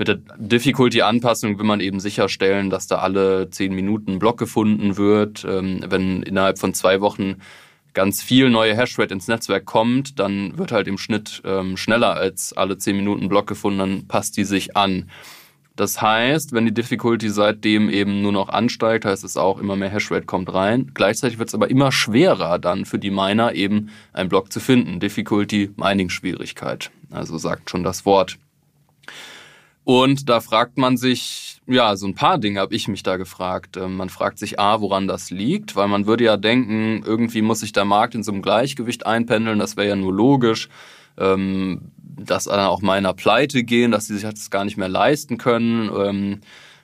mit 0.00 0.08
der 0.08 0.18
Difficulty-Anpassung 0.38 1.58
will 1.58 1.66
man 1.66 1.80
eben 1.80 2.00
sicherstellen, 2.00 2.70
dass 2.70 2.86
da 2.86 3.00
alle 3.00 3.50
zehn 3.50 3.74
Minuten 3.74 4.18
Block 4.18 4.38
gefunden 4.38 4.96
wird. 4.96 5.44
Ähm, 5.44 5.84
wenn 5.86 6.22
innerhalb 6.22 6.58
von 6.58 6.72
zwei 6.72 7.02
Wochen 7.02 7.36
ganz 7.92 8.22
viel 8.22 8.48
neue 8.48 8.74
Hashrate 8.74 9.12
ins 9.12 9.28
Netzwerk 9.28 9.66
kommt, 9.66 10.18
dann 10.18 10.56
wird 10.56 10.72
halt 10.72 10.88
im 10.88 10.96
Schnitt 10.96 11.42
ähm, 11.44 11.76
schneller 11.76 12.14
als 12.16 12.54
alle 12.54 12.78
zehn 12.78 12.96
Minuten 12.96 13.28
Block 13.28 13.46
gefunden, 13.46 13.78
dann 13.78 14.08
passt 14.08 14.38
die 14.38 14.44
sich 14.44 14.74
an. 14.74 15.10
Das 15.76 16.00
heißt, 16.00 16.54
wenn 16.54 16.64
die 16.64 16.72
Difficulty 16.72 17.28
seitdem 17.28 17.90
eben 17.90 18.22
nur 18.22 18.32
noch 18.32 18.48
ansteigt, 18.48 19.04
heißt 19.04 19.22
es 19.22 19.36
auch, 19.36 19.60
immer 19.60 19.76
mehr 19.76 19.90
Hashrate 19.90 20.24
kommt 20.24 20.50
rein. 20.54 20.92
Gleichzeitig 20.94 21.38
wird 21.38 21.50
es 21.50 21.54
aber 21.54 21.68
immer 21.68 21.92
schwerer 21.92 22.58
dann 22.58 22.86
für 22.86 22.98
die 22.98 23.10
Miner 23.10 23.54
eben 23.54 23.90
einen 24.14 24.30
Block 24.30 24.50
zu 24.50 24.60
finden. 24.60 24.98
Difficulty, 24.98 25.72
Mining-Schwierigkeit. 25.76 26.90
Also 27.10 27.36
sagt 27.36 27.68
schon 27.68 27.82
das 27.82 28.06
Wort. 28.06 28.38
Und 29.90 30.28
da 30.28 30.38
fragt 30.38 30.78
man 30.78 30.96
sich, 30.96 31.60
ja, 31.66 31.96
so 31.96 32.06
ein 32.06 32.14
paar 32.14 32.38
Dinge 32.38 32.60
habe 32.60 32.76
ich 32.76 32.86
mich 32.86 33.02
da 33.02 33.16
gefragt. 33.16 33.76
Ähm, 33.76 33.96
man 33.96 34.08
fragt 34.08 34.38
sich 34.38 34.60
A, 34.60 34.80
woran 34.80 35.08
das 35.08 35.30
liegt, 35.30 35.74
weil 35.74 35.88
man 35.88 36.06
würde 36.06 36.22
ja 36.22 36.36
denken, 36.36 37.02
irgendwie 37.04 37.42
muss 37.42 37.58
sich 37.58 37.72
der 37.72 37.84
Markt 37.84 38.14
in 38.14 38.22
so 38.22 38.30
einem 38.30 38.40
Gleichgewicht 38.40 39.04
einpendeln, 39.04 39.58
das 39.58 39.76
wäre 39.76 39.88
ja 39.88 39.96
nur 39.96 40.14
logisch, 40.14 40.68
ähm, 41.18 41.90
dass 41.98 42.46
auch 42.46 42.82
meiner 42.82 43.14
pleite 43.14 43.64
gehen, 43.64 43.90
dass 43.90 44.06
sie 44.06 44.14
sich 44.14 44.22
das 44.22 44.52
gar 44.52 44.64
nicht 44.64 44.76
mehr 44.76 44.88
leisten 44.88 45.38
können. 45.38 45.90
Ähm, 45.92 46.40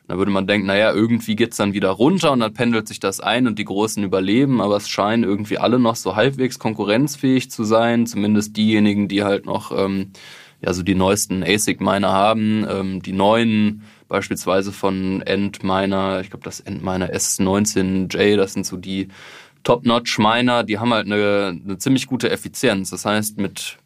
da 0.08 0.18
würde 0.18 0.32
man 0.32 0.48
denken, 0.48 0.66
naja, 0.66 0.92
irgendwie 0.92 1.36
geht's 1.36 1.58
dann 1.58 1.74
wieder 1.74 1.90
runter 1.90 2.32
und 2.32 2.40
dann 2.40 2.54
pendelt 2.54 2.88
sich 2.88 2.98
das 2.98 3.20
ein 3.20 3.46
und 3.46 3.60
die 3.60 3.64
Großen 3.66 4.02
überleben, 4.02 4.60
aber 4.60 4.78
es 4.78 4.88
scheinen 4.88 5.22
irgendwie 5.22 5.58
alle 5.58 5.78
noch 5.78 5.94
so 5.94 6.16
halbwegs 6.16 6.58
konkurrenzfähig 6.58 7.52
zu 7.52 7.62
sein, 7.62 8.08
zumindest 8.08 8.56
diejenigen, 8.56 9.06
die 9.06 9.22
halt 9.22 9.46
noch 9.46 9.70
ja 10.60 10.72
so 10.72 10.82
die 10.82 10.94
neuesten 10.94 11.42
ASIC-Miner 11.42 12.10
haben, 12.10 12.66
ähm, 12.68 13.02
die 13.02 13.12
neuen 13.12 13.82
beispielsweise 14.08 14.72
von 14.72 15.22
Endminer, 15.22 16.20
ich 16.20 16.30
glaube 16.30 16.44
das 16.44 16.60
Endminer 16.60 17.12
S19J, 17.12 18.36
das 18.36 18.52
sind 18.52 18.66
so 18.66 18.76
die 18.76 19.08
Top-Notch-Miner, 19.64 20.62
die 20.62 20.78
haben 20.78 20.94
halt 20.94 21.06
eine, 21.06 21.60
eine 21.64 21.78
ziemlich 21.78 22.06
gute 22.06 22.30
Effizienz. 22.30 22.90
Das 22.90 23.04
heißt, 23.04 23.38
mit 23.38 23.78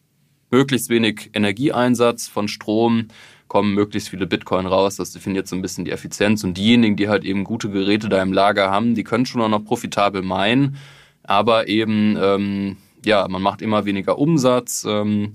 möglichst 0.50 0.90
wenig 0.90 1.30
Energieeinsatz 1.32 2.28
von 2.28 2.48
Strom 2.48 3.08
kommen 3.48 3.74
möglichst 3.74 4.10
viele 4.10 4.26
Bitcoin 4.26 4.66
raus. 4.66 4.96
Das 4.96 5.12
definiert 5.12 5.48
so 5.48 5.56
ein 5.56 5.62
bisschen 5.62 5.84
die 5.84 5.90
Effizienz. 5.90 6.44
Und 6.44 6.56
diejenigen, 6.56 6.96
die 6.96 7.08
halt 7.08 7.24
eben 7.24 7.44
gute 7.44 7.70
Geräte 7.70 8.08
da 8.08 8.22
im 8.22 8.32
Lager 8.32 8.70
haben, 8.70 8.94
die 8.94 9.04
können 9.04 9.26
schon 9.26 9.40
auch 9.40 9.48
noch 9.48 9.64
profitabel 9.64 10.22
meinen. 10.22 10.76
Aber 11.22 11.66
eben, 11.66 12.16
ähm, 12.20 12.76
ja, 13.04 13.26
man 13.28 13.42
macht 13.42 13.62
immer 13.62 13.86
weniger 13.86 14.18
Umsatz. 14.18 14.86
Ähm, 14.88 15.34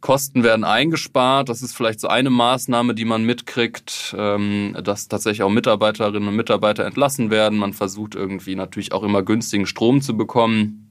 Kosten 0.00 0.44
werden 0.44 0.64
eingespart. 0.64 1.48
Das 1.48 1.62
ist 1.62 1.76
vielleicht 1.76 2.00
so 2.00 2.08
eine 2.08 2.30
Maßnahme, 2.30 2.94
die 2.94 3.04
man 3.04 3.24
mitkriegt, 3.24 4.14
ähm, 4.16 4.76
dass 4.82 5.08
tatsächlich 5.08 5.42
auch 5.42 5.50
Mitarbeiterinnen 5.50 6.28
und 6.28 6.36
Mitarbeiter 6.36 6.84
entlassen 6.84 7.30
werden. 7.30 7.58
Man 7.58 7.72
versucht 7.72 8.14
irgendwie 8.14 8.54
natürlich 8.54 8.92
auch 8.92 9.02
immer 9.02 9.22
günstigen 9.22 9.66
Strom 9.66 10.00
zu 10.00 10.16
bekommen. 10.16 10.84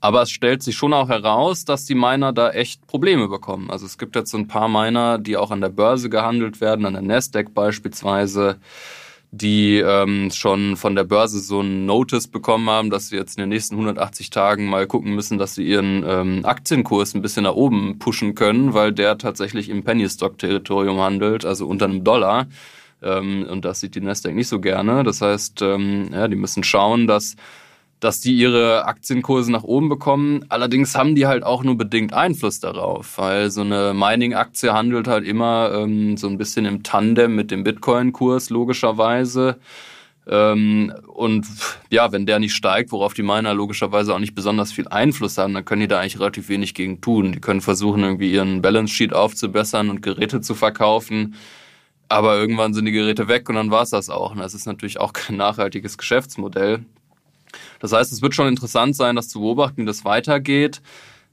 Aber 0.00 0.22
es 0.22 0.30
stellt 0.30 0.62
sich 0.62 0.76
schon 0.76 0.94
auch 0.94 1.10
heraus, 1.10 1.66
dass 1.66 1.84
die 1.84 1.94
Miner 1.94 2.32
da 2.32 2.50
echt 2.50 2.86
Probleme 2.86 3.28
bekommen. 3.28 3.70
Also 3.70 3.84
es 3.84 3.98
gibt 3.98 4.16
jetzt 4.16 4.30
so 4.30 4.38
ein 4.38 4.48
paar 4.48 4.68
Miner, 4.68 5.18
die 5.18 5.36
auch 5.36 5.50
an 5.50 5.60
der 5.60 5.68
Börse 5.68 6.08
gehandelt 6.08 6.60
werden, 6.60 6.86
an 6.86 6.94
der 6.94 7.02
Nasdaq 7.02 7.52
beispielsweise 7.52 8.58
die 9.32 9.78
ähm, 9.78 10.30
schon 10.32 10.76
von 10.76 10.96
der 10.96 11.04
Börse 11.04 11.38
so 11.38 11.60
ein 11.60 11.86
Notice 11.86 12.26
bekommen 12.26 12.68
haben, 12.68 12.90
dass 12.90 13.08
sie 13.08 13.16
jetzt 13.16 13.38
in 13.38 13.42
den 13.42 13.50
nächsten 13.50 13.76
180 13.76 14.30
Tagen 14.30 14.66
mal 14.66 14.86
gucken 14.86 15.14
müssen, 15.14 15.38
dass 15.38 15.54
sie 15.54 15.64
ihren 15.64 16.04
ähm, 16.06 16.40
Aktienkurs 16.44 17.14
ein 17.14 17.22
bisschen 17.22 17.44
nach 17.44 17.54
oben 17.54 17.98
pushen 18.00 18.34
können, 18.34 18.74
weil 18.74 18.92
der 18.92 19.18
tatsächlich 19.18 19.68
im 19.68 19.84
Penny-Stock-Territorium 19.84 20.98
handelt, 20.98 21.44
also 21.44 21.66
unter 21.68 21.84
einem 21.84 22.02
Dollar. 22.02 22.48
Ähm, 23.02 23.46
und 23.48 23.64
das 23.64 23.80
sieht 23.80 23.94
die 23.94 24.00
Nasdaq 24.00 24.34
nicht 24.34 24.48
so 24.48 24.60
gerne. 24.60 25.04
Das 25.04 25.20
heißt, 25.20 25.62
ähm, 25.62 26.10
ja, 26.12 26.26
die 26.26 26.36
müssen 26.36 26.64
schauen, 26.64 27.06
dass 27.06 27.36
dass 28.00 28.20
die 28.20 28.34
ihre 28.34 28.86
Aktienkurse 28.86 29.52
nach 29.52 29.62
oben 29.62 29.90
bekommen. 29.90 30.44
Allerdings 30.48 30.96
haben 30.96 31.14
die 31.14 31.26
halt 31.26 31.44
auch 31.44 31.62
nur 31.62 31.76
bedingt 31.76 32.14
Einfluss 32.14 32.58
darauf, 32.58 33.18
weil 33.18 33.50
so 33.50 33.60
eine 33.60 33.92
Mining-Aktie 33.94 34.72
handelt 34.72 35.06
halt 35.06 35.26
immer 35.26 35.70
ähm, 35.74 36.16
so 36.16 36.26
ein 36.26 36.38
bisschen 36.38 36.64
im 36.64 36.82
Tandem 36.82 37.36
mit 37.36 37.50
dem 37.50 37.62
Bitcoin-Kurs 37.62 38.48
logischerweise. 38.48 39.58
Ähm, 40.26 40.92
und 41.08 41.46
ja, 41.90 42.10
wenn 42.12 42.24
der 42.24 42.38
nicht 42.38 42.54
steigt, 42.54 42.92
worauf 42.92 43.12
die 43.12 43.22
Miner 43.22 43.52
logischerweise 43.52 44.14
auch 44.14 44.18
nicht 44.18 44.34
besonders 44.34 44.72
viel 44.72 44.88
Einfluss 44.88 45.36
haben, 45.36 45.52
dann 45.52 45.64
können 45.64 45.82
die 45.82 45.88
da 45.88 46.00
eigentlich 46.00 46.20
relativ 46.20 46.48
wenig 46.48 46.72
gegen 46.74 47.02
tun. 47.02 47.32
Die 47.32 47.40
können 47.40 47.60
versuchen, 47.60 48.02
irgendwie 48.02 48.32
ihren 48.32 48.62
Balance 48.62 48.94
Sheet 48.94 49.12
aufzubessern 49.12 49.90
und 49.90 50.02
Geräte 50.02 50.40
zu 50.40 50.54
verkaufen. 50.54 51.34
Aber 52.08 52.36
irgendwann 52.38 52.74
sind 52.74 52.86
die 52.86 52.92
Geräte 52.92 53.28
weg 53.28 53.48
und 53.48 53.56
dann 53.56 53.70
war 53.70 53.82
es 53.82 53.90
das 53.90 54.08
auch. 54.08 54.32
Und 54.32 54.38
das 54.38 54.54
ist 54.54 54.66
natürlich 54.66 54.98
auch 54.98 55.12
kein 55.12 55.36
nachhaltiges 55.36 55.98
Geschäftsmodell. 55.98 56.84
Das 57.78 57.92
heißt, 57.92 58.12
es 58.12 58.22
wird 58.22 58.34
schon 58.34 58.48
interessant 58.48 58.96
sein, 58.96 59.16
das 59.16 59.28
zu 59.28 59.40
beobachten, 59.40 59.82
wie 59.82 59.86
das 59.86 60.04
weitergeht. 60.04 60.82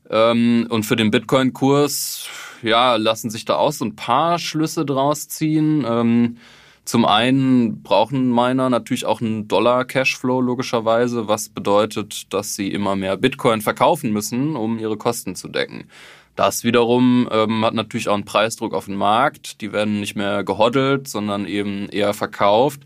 Ähm, 0.09 0.67
und 0.69 0.83
für 0.83 0.95
den 0.95 1.11
Bitcoin-Kurs, 1.11 2.27
ja, 2.61 2.95
lassen 2.95 3.29
sich 3.29 3.45
da 3.45 3.55
auch 3.55 3.71
so 3.71 3.85
ein 3.85 3.95
paar 3.95 4.39
Schlüsse 4.39 4.85
draus 4.85 5.27
ziehen. 5.27 5.85
Ähm, 5.87 6.37
zum 6.85 7.03
einen 7.03 7.83
brauchen 7.83 8.31
Miner 8.33 8.69
natürlich 8.69 9.05
auch 9.05 9.19
einen 9.19 9.49
Dollar-Cashflow 9.49 10.39
logischerweise, 10.39 11.27
was 11.27 11.49
bedeutet, 11.49 12.33
dass 12.33 12.55
sie 12.55 12.71
immer 12.71 12.95
mehr 12.95 13.17
Bitcoin 13.17 13.59
verkaufen 13.59 14.13
müssen, 14.13 14.55
um 14.55 14.79
ihre 14.79 14.95
Kosten 14.95 15.35
zu 15.35 15.49
decken. 15.49 15.89
Das 16.37 16.63
wiederum 16.63 17.27
ähm, 17.31 17.65
hat 17.65 17.73
natürlich 17.73 18.07
auch 18.07 18.13
einen 18.13 18.23
Preisdruck 18.23 18.73
auf 18.73 18.85
den 18.85 18.95
Markt. 18.95 19.59
Die 19.59 19.73
werden 19.73 19.99
nicht 19.99 20.15
mehr 20.15 20.45
gehoddelt, 20.45 21.09
sondern 21.09 21.45
eben 21.45 21.89
eher 21.89 22.13
verkauft. 22.13 22.81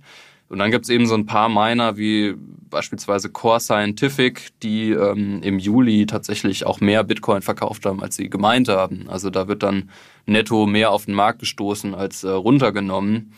Und 0.52 0.60
dann 0.60 0.70
gibt 0.70 0.84
es 0.84 0.90
eben 0.90 1.08
so 1.08 1.16
ein 1.16 1.26
paar 1.26 1.48
Miner 1.48 1.96
wie 1.96 2.36
beispielsweise 2.70 3.30
Core 3.30 3.62
Scientific, 3.62 4.50
die 4.62 4.92
ähm, 4.92 5.42
im 5.44 5.60
Juli 5.60 6.06
tatsächlich 6.06 6.66
auch 6.66 6.82
mehr 6.82 7.06
Bitcoin 7.06 7.42
verkauft 7.42 7.86
haben, 7.86 8.04
als 8.04 8.18
sie 8.18 8.30
gemeint 8.30 8.68
haben. 8.68 9.06
Also 9.08 9.30
da 9.30 9.48
wird 9.48 9.64
dann 9.64 9.90
netto 10.26 10.66
mehr 10.66 10.92
auf 10.92 11.06
den 11.06 11.16
Markt 11.16 11.40
gestoßen 11.40 11.96
als 11.96 12.26
äh, 12.26 12.30
runtergenommen. 12.32 13.32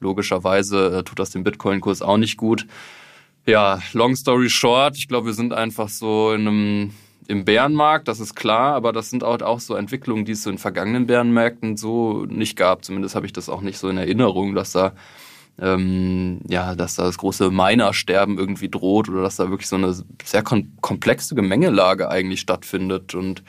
Logischerweise 0.00 0.98
äh, 0.98 1.04
tut 1.04 1.20
das 1.20 1.30
dem 1.30 1.44
Bitcoin-Kurs 1.44 2.02
auch 2.02 2.16
nicht 2.16 2.36
gut. 2.36 2.66
Ja, 3.46 3.78
long 3.92 4.16
story 4.16 4.50
short, 4.50 4.96
ich 4.96 5.06
glaube, 5.06 5.26
wir 5.26 5.34
sind 5.34 5.52
einfach 5.52 5.88
so 5.88 6.32
in 6.32 6.48
einem 6.48 6.90
im 7.28 7.44
Bärenmarkt, 7.44 8.08
das 8.08 8.18
ist 8.18 8.34
klar, 8.34 8.74
aber 8.74 8.92
das 8.92 9.10
sind 9.10 9.22
auch, 9.22 9.40
auch 9.42 9.60
so 9.60 9.76
Entwicklungen, 9.76 10.24
die 10.24 10.32
es 10.32 10.42
so 10.42 10.50
in 10.50 10.58
vergangenen 10.58 11.06
Bärenmärkten 11.06 11.76
so 11.76 12.24
nicht 12.26 12.56
gab. 12.56 12.84
Zumindest 12.84 13.14
habe 13.14 13.26
ich 13.26 13.32
das 13.32 13.48
auch 13.48 13.60
nicht 13.60 13.78
so 13.78 13.88
in 13.88 13.98
Erinnerung, 13.98 14.56
dass 14.56 14.72
da 14.72 14.94
ähm, 15.60 16.40
ja, 16.48 16.74
dass 16.74 16.94
da 16.94 17.04
das 17.04 17.18
große 17.18 17.50
Minersterben 17.50 18.38
irgendwie 18.38 18.68
droht 18.68 19.08
oder 19.08 19.22
dass 19.22 19.36
da 19.36 19.50
wirklich 19.50 19.68
so 19.68 19.76
eine 19.76 19.94
sehr 20.24 20.42
komplexe 20.42 21.34
Gemengelage 21.34 22.08
eigentlich 22.08 22.40
stattfindet 22.40 23.14
und 23.14 23.42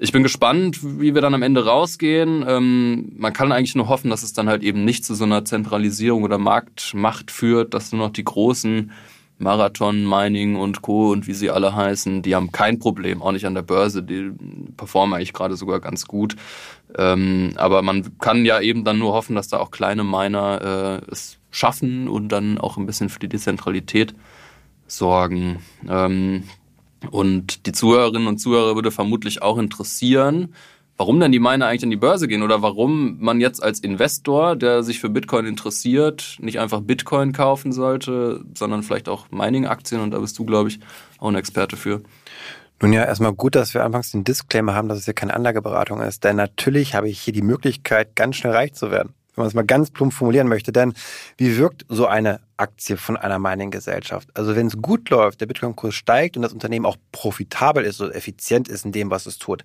ich 0.00 0.12
bin 0.12 0.24
gespannt, 0.24 0.80
wie 0.82 1.14
wir 1.14 1.22
dann 1.22 1.34
am 1.34 1.42
Ende 1.42 1.64
rausgehen. 1.64 2.44
Ähm, 2.46 3.12
man 3.16 3.32
kann 3.32 3.52
eigentlich 3.52 3.76
nur 3.76 3.88
hoffen, 3.88 4.10
dass 4.10 4.22
es 4.24 4.32
dann 4.32 4.48
halt 4.48 4.62
eben 4.62 4.84
nicht 4.84 5.04
zu 5.04 5.14
so 5.14 5.24
einer 5.24 5.44
Zentralisierung 5.44 6.24
oder 6.24 6.36
Marktmacht 6.36 7.30
führt, 7.30 7.74
dass 7.74 7.92
nur 7.92 8.06
noch 8.06 8.12
die 8.12 8.24
großen 8.24 8.90
Marathon, 9.38 10.08
Mining 10.08 10.56
und 10.56 10.82
Co. 10.82 11.10
und 11.10 11.26
wie 11.26 11.34
sie 11.34 11.50
alle 11.50 11.74
heißen, 11.74 12.22
die 12.22 12.34
haben 12.34 12.52
kein 12.52 12.78
Problem, 12.78 13.20
auch 13.20 13.32
nicht 13.32 13.46
an 13.46 13.54
der 13.54 13.62
Börse, 13.62 14.02
die 14.02 14.30
performen 14.76 15.14
eigentlich 15.14 15.32
gerade 15.32 15.56
sogar 15.56 15.80
ganz 15.80 16.06
gut. 16.06 16.36
Ähm, 16.96 17.52
aber 17.56 17.82
man 17.82 18.16
kann 18.18 18.44
ja 18.44 18.60
eben 18.60 18.84
dann 18.84 18.98
nur 18.98 19.12
hoffen, 19.12 19.34
dass 19.34 19.48
da 19.48 19.58
auch 19.58 19.70
kleine 19.70 20.04
Miner 20.04 21.02
äh, 21.02 21.10
es 21.10 21.38
schaffen 21.50 22.08
und 22.08 22.28
dann 22.28 22.58
auch 22.58 22.76
ein 22.76 22.86
bisschen 22.86 23.08
für 23.08 23.18
die 23.18 23.28
Dezentralität 23.28 24.14
sorgen. 24.86 25.58
Ähm, 25.88 26.44
und 27.10 27.66
die 27.66 27.72
Zuhörerinnen 27.72 28.28
und 28.28 28.38
Zuhörer 28.38 28.76
würde 28.76 28.90
vermutlich 28.90 29.42
auch 29.42 29.58
interessieren, 29.58 30.54
warum 30.96 31.20
denn 31.20 31.32
die 31.32 31.38
Miner 31.38 31.66
eigentlich 31.66 31.84
an 31.84 31.90
die 31.90 31.96
Börse 31.96 32.28
gehen 32.28 32.42
oder 32.42 32.62
warum 32.62 33.18
man 33.20 33.40
jetzt 33.40 33.62
als 33.62 33.80
Investor, 33.80 34.56
der 34.56 34.82
sich 34.82 35.00
für 35.00 35.08
Bitcoin 35.08 35.46
interessiert, 35.46 36.36
nicht 36.40 36.58
einfach 36.60 36.80
Bitcoin 36.80 37.32
kaufen 37.32 37.72
sollte, 37.72 38.44
sondern 38.54 38.82
vielleicht 38.82 39.08
auch 39.08 39.30
Mining-Aktien. 39.30 40.00
Und 40.00 40.12
da 40.12 40.18
bist 40.18 40.38
du, 40.38 40.44
glaube 40.44 40.68
ich, 40.68 40.80
auch 41.18 41.28
ein 41.28 41.34
Experte 41.34 41.76
für. 41.76 42.02
Nun 42.80 42.92
ja, 42.92 43.04
erstmal 43.04 43.32
gut, 43.32 43.54
dass 43.54 43.74
wir 43.74 43.84
anfangs 43.84 44.10
den 44.10 44.24
Disclaimer 44.24 44.74
haben, 44.74 44.88
dass 44.88 44.98
es 44.98 45.04
hier 45.04 45.14
keine 45.14 45.34
Anlageberatung 45.34 46.00
ist. 46.00 46.24
Denn 46.24 46.36
natürlich 46.36 46.94
habe 46.94 47.08
ich 47.08 47.20
hier 47.20 47.32
die 47.32 47.42
Möglichkeit, 47.42 48.14
ganz 48.14 48.36
schnell 48.36 48.52
reich 48.52 48.74
zu 48.74 48.90
werden 48.90 49.14
wenn 49.34 49.42
man 49.42 49.48
es 49.48 49.54
mal 49.54 49.64
ganz 49.64 49.90
plump 49.90 50.12
formulieren 50.12 50.48
möchte. 50.48 50.72
Denn 50.72 50.94
wie 51.36 51.56
wirkt 51.56 51.84
so 51.88 52.06
eine 52.06 52.40
Aktie 52.56 52.96
von 52.96 53.16
einer 53.16 53.38
Mining-Gesellschaft? 53.38 54.28
Also 54.34 54.54
wenn 54.54 54.68
es 54.68 54.80
gut 54.80 55.10
läuft, 55.10 55.40
der 55.40 55.46
Bitcoin-Kurs 55.46 55.94
steigt 55.94 56.36
und 56.36 56.42
das 56.42 56.52
Unternehmen 56.52 56.86
auch 56.86 56.96
profitabel 57.12 57.84
ist, 57.84 57.96
so 57.96 58.10
effizient 58.10 58.68
ist 58.68 58.84
in 58.84 58.92
dem, 58.92 59.10
was 59.10 59.26
es 59.26 59.38
tut, 59.38 59.62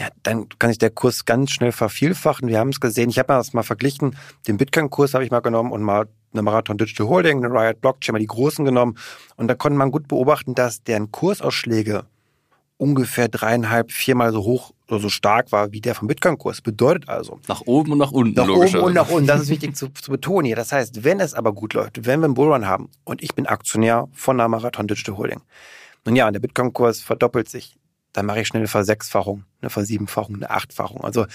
ja, 0.00 0.08
dann 0.24 0.48
kann 0.58 0.70
sich 0.70 0.78
der 0.78 0.90
Kurs 0.90 1.24
ganz 1.24 1.52
schnell 1.52 1.70
vervielfachen. 1.70 2.48
Wir 2.48 2.58
haben 2.58 2.70
es 2.70 2.80
gesehen. 2.80 3.10
Ich 3.10 3.18
habe 3.18 3.28
das 3.28 3.52
mal 3.52 3.62
verglichen. 3.62 4.16
Den 4.48 4.56
Bitcoin-Kurs 4.56 5.14
habe 5.14 5.24
ich 5.24 5.30
mal 5.30 5.40
genommen 5.40 5.70
und 5.70 5.82
mal 5.82 6.08
eine 6.32 6.42
Marathon 6.42 6.78
Digital 6.78 7.06
Holding, 7.06 7.44
eine 7.44 7.54
Riot 7.54 7.80
Blockchain, 7.80 8.12
mal 8.12 8.18
die 8.18 8.26
großen 8.26 8.64
genommen. 8.64 8.98
Und 9.36 9.46
da 9.46 9.54
konnte 9.54 9.78
man 9.78 9.92
gut 9.92 10.08
beobachten, 10.08 10.54
dass 10.56 10.82
deren 10.82 11.12
Kursausschläge 11.12 12.06
ungefähr 12.76 13.28
dreieinhalb, 13.28 13.92
viermal 13.92 14.32
so 14.32 14.42
hoch 14.42 14.72
oder 14.88 14.98
so 14.98 15.08
stark 15.08 15.52
war 15.52 15.70
wie 15.70 15.80
der 15.80 15.94
vom 15.94 16.08
Bitcoin-Kurs. 16.08 16.60
Bedeutet 16.60 17.08
also. 17.08 17.38
Nach 17.46 17.60
oben 17.60 17.92
und 17.92 17.98
nach 17.98 18.10
unten. 18.10 18.34
Nach 18.34 18.48
oben 18.48 18.80
und 18.80 18.94
nach 18.94 19.08
unten. 19.10 19.28
Das 19.28 19.42
ist 19.42 19.48
wichtig 19.48 19.76
zu, 19.76 19.90
zu 19.90 20.10
betonen 20.10 20.46
hier. 20.46 20.56
Das 20.56 20.72
heißt, 20.72 21.04
wenn 21.04 21.20
es 21.20 21.34
aber 21.34 21.52
gut 21.52 21.72
läuft, 21.72 22.04
wenn 22.04 22.18
wir 22.18 22.24
einen 22.24 22.34
Bullrun 22.34 22.66
haben 22.66 22.90
und 23.04 23.22
ich 23.22 23.34
bin 23.36 23.46
Aktionär 23.46 24.08
von 24.12 24.38
der 24.38 24.48
Marathon 24.48 24.88
Digital 24.88 25.16
Holding. 25.16 25.40
Nun 26.04 26.16
ja, 26.16 26.26
und 26.26 26.32
der 26.32 26.40
Bitcoin-Kurs 26.40 27.00
verdoppelt 27.00 27.48
sich. 27.48 27.76
Dann 28.14 28.24
mache 28.24 28.40
ich 28.40 28.48
schnell 28.48 28.62
eine 28.62 28.68
Versechsfachung, 28.68 29.44
eine 29.60 29.68
Versiebenfachung, 29.68 30.36
eine 30.36 30.48
Achtfachung. 30.48 31.04
Also 31.04 31.26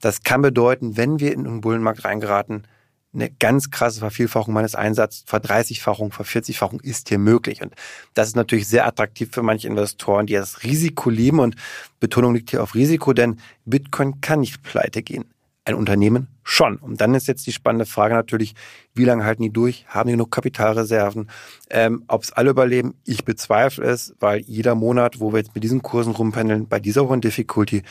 das 0.00 0.22
kann 0.22 0.42
bedeuten, 0.42 0.96
wenn 0.96 1.18
wir 1.18 1.32
in 1.32 1.46
einen 1.46 1.60
Bullenmarkt 1.60 2.04
reingeraten, 2.04 2.68
eine 3.12 3.30
ganz 3.30 3.70
krasse 3.70 4.00
Vervielfachung 4.00 4.52
meines 4.52 4.74
Einsatzes, 4.74 5.24
Verdreißigfachung, 5.26 6.12
Vervierzigfachung 6.12 6.80
ist 6.80 7.08
hier 7.08 7.18
möglich. 7.18 7.62
Und 7.62 7.74
das 8.12 8.28
ist 8.28 8.36
natürlich 8.36 8.68
sehr 8.68 8.86
attraktiv 8.86 9.30
für 9.32 9.42
manche 9.42 9.66
Investoren, 9.66 10.26
die 10.26 10.34
das 10.34 10.62
Risiko 10.62 11.08
lieben. 11.08 11.40
Und 11.40 11.56
Betonung 11.98 12.34
liegt 12.34 12.50
hier 12.50 12.62
auf 12.62 12.74
Risiko, 12.74 13.14
denn 13.14 13.40
Bitcoin 13.64 14.20
kann 14.20 14.40
nicht 14.40 14.62
pleite 14.62 15.02
gehen 15.02 15.24
ein 15.66 15.74
Unternehmen 15.74 16.28
schon. 16.44 16.76
Und 16.76 17.00
dann 17.00 17.14
ist 17.14 17.26
jetzt 17.26 17.46
die 17.46 17.52
spannende 17.52 17.86
Frage 17.86 18.14
natürlich, 18.14 18.54
wie 18.94 19.04
lange 19.04 19.24
halten 19.24 19.42
die 19.42 19.52
durch? 19.52 19.84
Haben 19.88 20.06
die 20.06 20.12
genug 20.12 20.30
Kapitalreserven? 20.30 21.28
Ähm, 21.70 22.04
Ob 22.06 22.22
es 22.22 22.32
alle 22.32 22.50
überleben? 22.50 22.94
Ich 23.04 23.24
bezweifle 23.24 23.84
es, 23.84 24.14
weil 24.20 24.40
jeder 24.40 24.76
Monat, 24.76 25.18
wo 25.18 25.32
wir 25.32 25.38
jetzt 25.38 25.54
mit 25.54 25.64
diesen 25.64 25.82
Kursen 25.82 26.12
rumpendeln, 26.12 26.68
bei 26.68 26.78
dieser 26.78 27.08
hohen 27.08 27.20
Difficulty, 27.20 27.82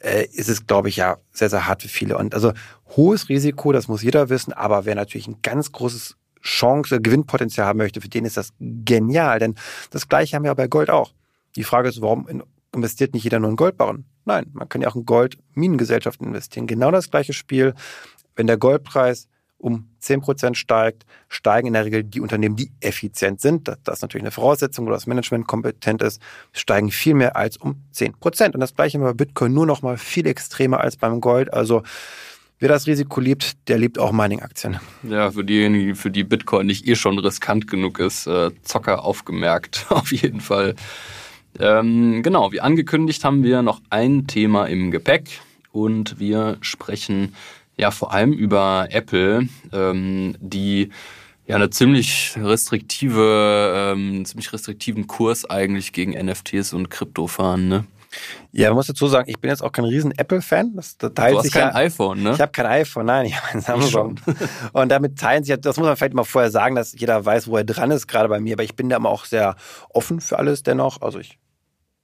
äh, 0.00 0.26
ist 0.32 0.48
es, 0.48 0.66
glaube 0.66 0.88
ich, 0.88 0.96
ja 0.96 1.18
sehr, 1.30 1.48
sehr 1.48 1.68
hart 1.68 1.82
für 1.82 1.88
viele. 1.88 2.18
Und 2.18 2.34
also 2.34 2.52
hohes 2.96 3.28
Risiko, 3.28 3.70
das 3.72 3.86
muss 3.86 4.02
jeder 4.02 4.28
wissen, 4.28 4.52
aber 4.52 4.84
wer 4.84 4.96
natürlich 4.96 5.28
ein 5.28 5.36
ganz 5.42 5.70
großes 5.70 6.16
Chance, 6.42 7.00
Gewinnpotenzial 7.00 7.66
haben 7.66 7.78
möchte, 7.78 8.00
für 8.00 8.08
den 8.08 8.24
ist 8.24 8.36
das 8.36 8.52
genial. 8.58 9.38
Denn 9.38 9.54
das 9.90 10.08
Gleiche 10.08 10.34
haben 10.34 10.44
wir 10.44 10.54
bei 10.54 10.66
Gold 10.66 10.90
auch. 10.90 11.12
Die 11.54 11.64
Frage 11.64 11.88
ist, 11.88 12.00
warum 12.00 12.42
investiert 12.74 13.14
nicht 13.14 13.24
jeder 13.24 13.38
nur 13.38 13.50
in 13.50 13.56
Goldbarren? 13.56 14.04
Nein, 14.24 14.46
man 14.52 14.68
kann 14.68 14.82
ja 14.82 14.88
auch 14.88 14.96
in 14.96 15.06
Gold-Minengesellschaften 15.06 16.26
investieren. 16.26 16.66
Genau 16.66 16.90
das 16.90 17.10
gleiche 17.10 17.32
Spiel. 17.32 17.74
Wenn 18.36 18.46
der 18.46 18.58
Goldpreis 18.58 19.28
um 19.60 19.88
10% 20.02 20.54
steigt, 20.54 21.04
steigen 21.28 21.68
in 21.68 21.74
der 21.74 21.84
Regel 21.84 22.02
die 22.02 22.20
Unternehmen, 22.20 22.56
die 22.56 22.72
effizient 22.80 23.40
sind. 23.40 23.68
Das 23.68 23.98
ist 23.98 24.02
natürlich 24.02 24.24
eine 24.24 24.30
Voraussetzung, 24.30 24.86
wo 24.86 24.90
das 24.90 25.06
Management 25.06 25.46
kompetent 25.46 26.02
ist, 26.02 26.20
steigen 26.52 26.90
viel 26.90 27.14
mehr 27.14 27.36
als 27.36 27.56
um 27.58 27.82
10%. 27.94 28.54
Und 28.54 28.60
das 28.60 28.74
gleiche 28.74 28.98
bei 28.98 29.12
Bitcoin 29.12 29.52
nur 29.52 29.66
noch 29.66 29.82
mal 29.82 29.98
viel 29.98 30.26
extremer 30.26 30.80
als 30.80 30.96
beim 30.96 31.20
Gold. 31.20 31.52
Also 31.52 31.82
wer 32.58 32.68
das 32.68 32.86
Risiko 32.86 33.20
liebt, 33.20 33.68
der 33.68 33.78
liebt 33.78 33.98
auch 33.98 34.12
Mining-Aktien. 34.12 34.80
Ja, 35.02 35.30
für 35.30 35.44
diejenigen, 35.44 35.94
für 35.94 36.10
die 36.10 36.24
Bitcoin 36.24 36.66
nicht 36.66 36.86
eh 36.88 36.96
schon 36.96 37.18
riskant 37.18 37.66
genug 37.66 37.98
ist, 37.98 38.26
äh, 38.26 38.50
Zocker 38.62 39.04
aufgemerkt, 39.04 39.86
auf 39.90 40.12
jeden 40.12 40.40
Fall. 40.40 40.74
Ähm, 41.58 42.22
genau, 42.22 42.52
wie 42.52 42.60
angekündigt 42.60 43.24
haben 43.24 43.42
wir 43.42 43.62
noch 43.62 43.80
ein 43.90 44.26
Thema 44.26 44.66
im 44.66 44.90
Gepäck 44.90 45.40
und 45.72 46.18
wir 46.18 46.58
sprechen 46.60 47.34
ja 47.76 47.90
vor 47.90 48.12
allem 48.12 48.32
über 48.32 48.88
Apple, 48.90 49.48
ähm, 49.72 50.36
die 50.40 50.90
ja 51.46 51.56
eine 51.56 51.70
ziemlich 51.70 52.34
restriktive, 52.36 53.92
ähm, 53.92 54.24
ziemlich 54.24 54.52
restriktiven 54.52 55.06
Kurs 55.06 55.48
eigentlich 55.48 55.92
gegen 55.92 56.12
NFTs 56.12 56.72
und 56.72 56.90
Krypto 56.90 57.26
fahren, 57.26 57.68
ne? 57.68 57.84
Ja, 58.52 58.68
man 58.68 58.76
muss 58.76 58.88
dazu 58.88 59.06
sagen, 59.06 59.28
ich 59.30 59.40
bin 59.40 59.50
jetzt 59.50 59.62
auch 59.62 59.72
kein 59.72 59.84
riesen 59.84 60.12
Apple-Fan. 60.16 60.74
Das 60.74 60.96
teilt 60.96 61.18
du 61.18 61.22
hast 61.22 61.42
sich 61.44 61.52
kein 61.52 61.68
ja, 61.68 61.74
iPhone, 61.74 62.22
ne? 62.22 62.32
Ich 62.32 62.40
habe 62.40 62.52
kein 62.52 62.66
iPhone, 62.66 63.06
nein, 63.06 63.26
ich 63.26 63.36
habe 63.36 63.48
ein 63.52 63.60
Samsung. 63.60 64.20
Und 64.72 64.88
damit 64.90 65.18
teilen 65.18 65.44
sich, 65.44 65.56
das 65.60 65.76
muss 65.76 65.86
man 65.86 65.96
vielleicht 65.96 66.14
mal 66.14 66.24
vorher 66.24 66.50
sagen, 66.50 66.74
dass 66.74 66.92
jeder 66.98 67.24
weiß, 67.24 67.48
wo 67.48 67.56
er 67.56 67.64
dran 67.64 67.90
ist, 67.90 68.06
gerade 68.08 68.28
bei 68.28 68.40
mir. 68.40 68.54
Aber 68.54 68.64
ich 68.64 68.74
bin 68.74 68.88
da 68.88 68.96
immer 68.96 69.10
auch 69.10 69.24
sehr 69.24 69.54
offen 69.90 70.20
für 70.20 70.38
alles 70.38 70.62
dennoch. 70.62 71.00
Also 71.02 71.18
ich 71.18 71.38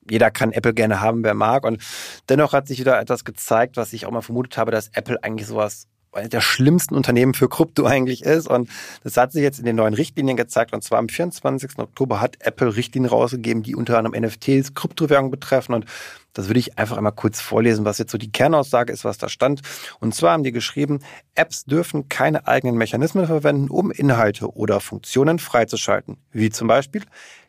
jeder 0.08 0.30
kann 0.30 0.52
Apple 0.52 0.74
gerne 0.74 1.00
haben, 1.00 1.24
wer 1.24 1.34
mag. 1.34 1.64
Und 1.64 1.82
dennoch 2.28 2.52
hat 2.52 2.68
sich 2.68 2.78
wieder 2.78 3.00
etwas 3.00 3.24
gezeigt, 3.24 3.76
was 3.76 3.92
ich 3.92 4.06
auch 4.06 4.10
mal 4.10 4.22
vermutet 4.22 4.56
habe, 4.56 4.70
dass 4.70 4.88
Apple 4.88 5.22
eigentlich 5.22 5.48
sowas 5.48 5.88
eines 6.16 6.30
der 6.30 6.40
schlimmsten 6.40 6.94
Unternehmen 6.94 7.34
für 7.34 7.48
Krypto 7.48 7.84
eigentlich 7.84 8.22
ist. 8.22 8.48
Und 8.48 8.68
das 9.04 9.16
hat 9.16 9.32
sich 9.32 9.42
jetzt 9.42 9.58
in 9.58 9.64
den 9.64 9.76
neuen 9.76 9.94
Richtlinien 9.94 10.36
gezeigt. 10.36 10.72
Und 10.72 10.82
zwar 10.82 10.98
am 10.98 11.08
24. 11.08 11.78
Oktober 11.78 12.20
hat 12.20 12.36
Apple 12.40 12.74
Richtlinien 12.74 13.10
rausgegeben, 13.10 13.62
die 13.62 13.76
unter 13.76 13.98
anderem 13.98 14.20
NFTs, 14.24 14.74
Kryptowährungen 14.74 15.30
betreffen. 15.30 15.74
Und 15.74 15.86
das 16.32 16.48
würde 16.48 16.60
ich 16.60 16.78
einfach 16.78 16.96
einmal 16.96 17.12
kurz 17.12 17.40
vorlesen, 17.40 17.84
was 17.84 17.98
jetzt 17.98 18.12
so 18.12 18.18
die 18.18 18.30
Kernaussage 18.30 18.92
ist, 18.92 19.04
was 19.04 19.18
da 19.18 19.28
stand. 19.28 19.62
Und 20.00 20.14
zwar 20.14 20.32
haben 20.32 20.44
die 20.44 20.52
geschrieben, 20.52 21.00
Apps 21.34 21.64
dürfen 21.64 22.08
keine 22.08 22.46
eigenen 22.46 22.76
Mechanismen 22.76 23.26
verwenden, 23.26 23.70
um 23.70 23.90
Inhalte 23.90 24.54
oder 24.54 24.80
Funktionen 24.80 25.38
freizuschalten, 25.38 26.18
wie 26.32 26.50
zum 26.50 26.68
Beispiel 26.68 27.02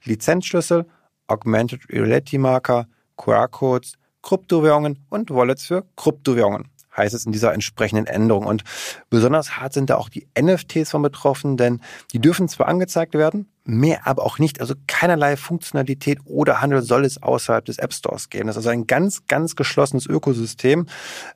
Lizenzschlüssel, 0.03 0.86
Augmented 1.27 1.81
Reality 1.89 2.38
Marker, 2.38 2.88
QR-Codes, 3.17 3.93
Kryptowährungen 4.21 5.05
und 5.09 5.31
Wallets 5.31 5.65
für 5.65 5.86
Kryptowährungen 5.95 6.69
heißt 6.97 7.13
es 7.13 7.25
in 7.25 7.31
dieser 7.31 7.53
entsprechenden 7.53 8.07
Änderung. 8.07 8.45
Und 8.45 8.63
besonders 9.09 9.57
hart 9.57 9.73
sind 9.73 9.89
da 9.89 9.95
auch 9.95 10.09
die 10.09 10.27
NFTs 10.39 10.91
von 10.91 11.01
betroffen, 11.01 11.57
denn 11.57 11.81
die 12.11 12.19
dürfen 12.19 12.47
zwar 12.49 12.67
angezeigt 12.67 13.13
werden, 13.13 13.47
mehr 13.67 14.07
aber 14.07 14.23
auch 14.23 14.39
nicht. 14.39 14.61
Also 14.61 14.73
keinerlei 14.87 15.37
Funktionalität 15.37 16.19
oder 16.25 16.61
Handel 16.61 16.81
soll 16.81 17.05
es 17.05 17.21
außerhalb 17.21 17.65
des 17.65 17.77
App 17.77 17.93
Stores 17.93 18.29
geben. 18.29 18.47
Das 18.47 18.55
ist 18.55 18.59
also 18.59 18.69
ein 18.69 18.87
ganz, 18.87 19.27
ganz 19.27 19.55
geschlossenes 19.55 20.07
Ökosystem. 20.07 20.87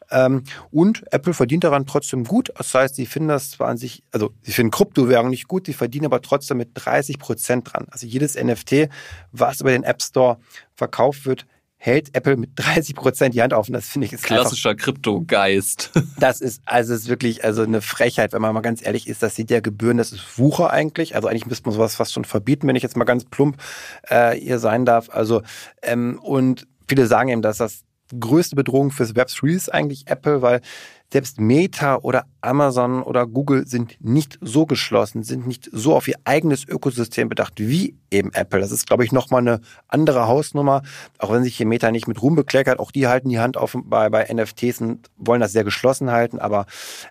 Ähm, 0.10 0.44
und 0.72 1.04
Apple 1.12 1.34
verdient 1.34 1.64
daran 1.64 1.86
trotzdem 1.86 2.24
gut. 2.24 2.52
Das 2.58 2.74
heißt, 2.74 2.96
sie 2.96 3.06
finden 3.06 3.30
das 3.30 3.52
zwar 3.52 3.68
an 3.68 3.78
sich, 3.78 4.04
also 4.12 4.32
sie 4.42 4.54
finden 4.54 4.72
Kryptowährungen 4.72 5.32
nicht 5.32 5.48
gut, 5.48 5.66
sie 5.66 5.74
verdienen 5.74 6.06
aber 6.06 6.22
trotzdem 6.22 6.58
mit 6.58 6.72
30 6.74 7.20
Prozent 7.20 7.74
dran. 7.74 7.88
Also 7.92 8.08
jedes 8.08 8.42
NFT, 8.42 8.90
was 9.32 9.62
über 9.62 9.72
den 9.72 9.84
App 9.84 10.02
Store 10.02 10.38
verkauft 10.74 11.26
wird, 11.26 11.46
hält 11.84 12.16
Apple 12.16 12.38
mit 12.38 12.52
30 12.58 12.96
Prozent 12.96 13.34
die 13.34 13.42
Hand 13.42 13.56
auf. 13.56 13.68
Und 13.68 13.74
das 13.74 13.88
finde 13.88 14.06
ich 14.06 14.14
ist 14.14 14.24
klassischer 14.24 14.76
Kryptogeist. 14.76 15.92
Das 16.20 16.40
ist 16.40 16.62
also 16.66 16.94
ist 16.94 17.08
wirklich 17.08 17.44
also 17.44 17.64
eine 17.64 17.82
Frechheit, 17.82 18.34
wenn 18.34 18.42
man 18.42 18.54
mal 18.54 18.62
ganz 18.62 18.86
ehrlich 18.86 19.08
ist. 19.08 19.24
Das 19.24 19.36
sind 19.36 19.50
ja 19.50 19.60
Gebühren, 19.60 19.98
das 19.98 20.12
ist 20.12 20.38
Wucher 20.38 20.70
eigentlich. 20.70 21.16
Also 21.16 21.28
eigentlich 21.28 21.48
müsste 21.48 21.66
man 21.66 21.74
sowas 21.74 21.96
fast 21.96 22.14
schon 22.14 22.26
verbieten, 22.26 22.68
wenn 22.68 22.76
ich 22.76 22.84
jetzt 22.84 22.96
mal 22.96 23.06
ganz 23.06 23.26
plump 23.26 23.58
äh, 24.04 24.36
hier 24.36 24.60
sein 24.60 24.86
darf. 24.86 25.10
Also 25.10 25.42
ähm, 25.82 26.20
und 26.22 26.68
viele 26.88 27.08
sagen 27.08 27.30
eben, 27.30 27.42
dass 27.42 27.58
das 27.58 27.84
größte 28.20 28.56
Bedrohung 28.56 28.92
fürs 28.92 29.16
Web 29.16 29.28
3 29.28 29.48
ist 29.48 29.74
eigentlich 29.74 30.08
Apple, 30.08 30.42
weil 30.42 30.62
selbst 31.12 31.40
Meta 31.40 31.98
oder 31.98 32.26
Amazon 32.40 33.04
oder 33.04 33.28
Google 33.28 33.68
sind 33.68 33.98
nicht 34.00 34.40
so 34.42 34.66
geschlossen, 34.66 35.24
sind 35.24 35.46
nicht 35.46 35.70
so 35.72 35.94
auf 35.94 36.08
ihr 36.08 36.16
eigenes 36.24 36.66
Ökosystem 36.66 37.28
bedacht 37.28 37.54
wie 37.58 37.96
eben 38.10 38.32
Apple. 38.34 38.62
Das 38.62 38.72
ist, 38.72 38.88
glaube 38.88 39.04
ich, 39.04 39.12
nochmal 39.12 39.42
eine 39.42 39.60
andere 39.90 40.28
Hausnummer. 40.28 40.84
Auch 41.18 41.34
wenn 41.34 41.44
sich 41.44 41.58
hier 41.58 41.66
Meta 41.66 41.92
nicht 41.92 42.08
mit 42.08 42.22
Ruhm 42.22 42.36
bekleckert, 42.36 42.80
auch 42.80 42.92
die 42.92 43.08
halten 43.08 43.30
die 43.30 43.40
Hand 43.40 43.58
auf 43.58 43.76
bei, 43.84 44.10
bei 44.10 44.34
NFTs 44.34 44.80
und 44.80 45.10
wollen 45.18 45.42
das 45.42 45.52
sehr 45.52 45.66
geschlossen 45.66 46.12
halten. 46.12 46.40
Aber 46.40 46.66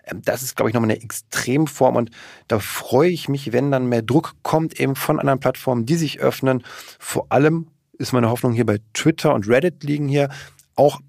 ähm, 0.05 0.21
das 0.25 0.41
ist, 0.41 0.55
glaube 0.55 0.69
ich, 0.69 0.73
nochmal 0.73 0.89
eine 0.89 1.01
Extremform. 1.01 1.95
Und 1.95 2.09
da 2.47 2.57
freue 2.57 3.09
ich 3.09 3.29
mich, 3.29 3.53
wenn 3.53 3.69
dann 3.69 3.87
mehr 3.87 4.01
Druck 4.01 4.33
kommt 4.41 4.79
eben 4.79 4.95
von 4.95 5.19
anderen 5.19 5.39
Plattformen, 5.39 5.85
die 5.85 5.95
sich 5.95 6.19
öffnen. 6.19 6.63
Vor 6.97 7.27
allem 7.29 7.67
ist 7.99 8.13
meine 8.13 8.31
Hoffnung 8.31 8.53
hier 8.53 8.65
bei 8.65 8.79
Twitter 8.93 9.35
und 9.35 9.47
Reddit 9.47 9.83
liegen 9.83 10.07
hier 10.07 10.29
auch 10.81 10.99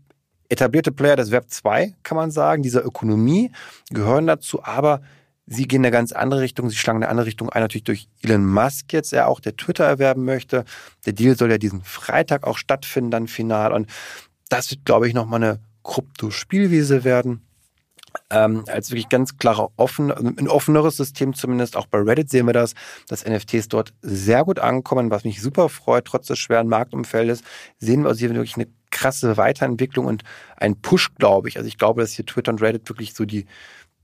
etablierte 0.51 0.93
Player 0.93 1.17
des 1.17 1.31
Web 1.31 1.47
2, 1.49 1.95
kann 2.03 2.17
man 2.17 2.31
sagen, 2.31 2.63
dieser 2.63 2.85
Ökonomie 2.85 3.51
gehören 3.89 4.27
dazu, 4.27 4.63
aber 4.63 5.01
sie 5.47 5.67
gehen 5.67 5.81
in 5.81 5.87
eine 5.87 5.93
ganz 5.93 6.13
andere 6.13 6.43
Richtung. 6.43 6.69
Sie 6.69 6.77
schlagen 6.77 6.99
in 6.99 7.05
eine 7.05 7.11
andere 7.11 7.27
Richtung 7.27 7.49
ein, 7.49 7.63
natürlich 7.63 7.85
durch 7.85 8.09
Elon 8.23 8.45
Musk 8.45 8.93
jetzt, 8.93 9.13
der 9.13 9.29
auch 9.29 9.41
der 9.41 9.57
Twitter 9.57 9.85
erwerben 9.85 10.27
möchte. 10.27 10.65
Der 11.07 11.15
Deal 11.15 11.37
soll 11.37 11.51
ja 11.51 11.57
diesen 11.57 11.83
Freitag 11.83 12.47
auch 12.47 12.59
stattfinden, 12.59 13.11
dann 13.11 13.29
final. 13.29 13.73
Und 13.73 13.89
das 14.51 14.71
wird, 14.71 14.85
glaube 14.85 15.09
ich, 15.09 15.15
nochmal 15.15 15.43
eine 15.43 15.61
Krypto-Spielwiese 15.85 17.03
werden. 17.03 17.41
Ähm, 18.29 18.65
als 18.69 18.91
wirklich 18.91 19.09
ganz 19.09 19.39
klarer, 19.39 19.71
offen, 19.79 20.13
ein 20.13 20.49
offeneres 20.49 20.99
System 20.99 21.33
zumindest. 21.33 21.79
Auch 21.79 21.87
bei 21.87 21.99
Reddit 21.99 22.29
sehen 22.29 22.45
wir 22.45 22.53
das, 22.53 22.75
dass 23.09 23.25
NFTs 23.25 23.69
dort 23.69 23.95
sehr 24.03 24.45
gut 24.45 24.59
ankommen, 24.59 25.11
was 25.11 25.25
mich 25.25 25.41
super 25.41 25.71
freut, 25.71 26.05
trotz 26.05 26.27
des 26.27 26.39
schweren 26.39 26.69
Marktumfeldes. 26.69 27.43
Sehen 27.79 28.03
wir 28.03 28.11
also 28.11 28.19
hier 28.19 28.35
wirklich 28.35 28.57
eine 28.57 28.67
krasse 28.93 29.37
Weiterentwicklung 29.37 30.07
und 30.07 30.23
ein 30.57 30.81
Push, 30.81 31.15
glaube 31.19 31.49
ich. 31.49 31.57
Also 31.57 31.67
ich 31.67 31.79
glaube, 31.79 32.03
dass 32.03 32.13
hier 32.13 32.25
Twitter 32.25 32.53
und 32.53 32.63
Reddit 32.63 32.89
wirklich 32.89 33.15
so 33.15 33.25
die, 33.25 33.47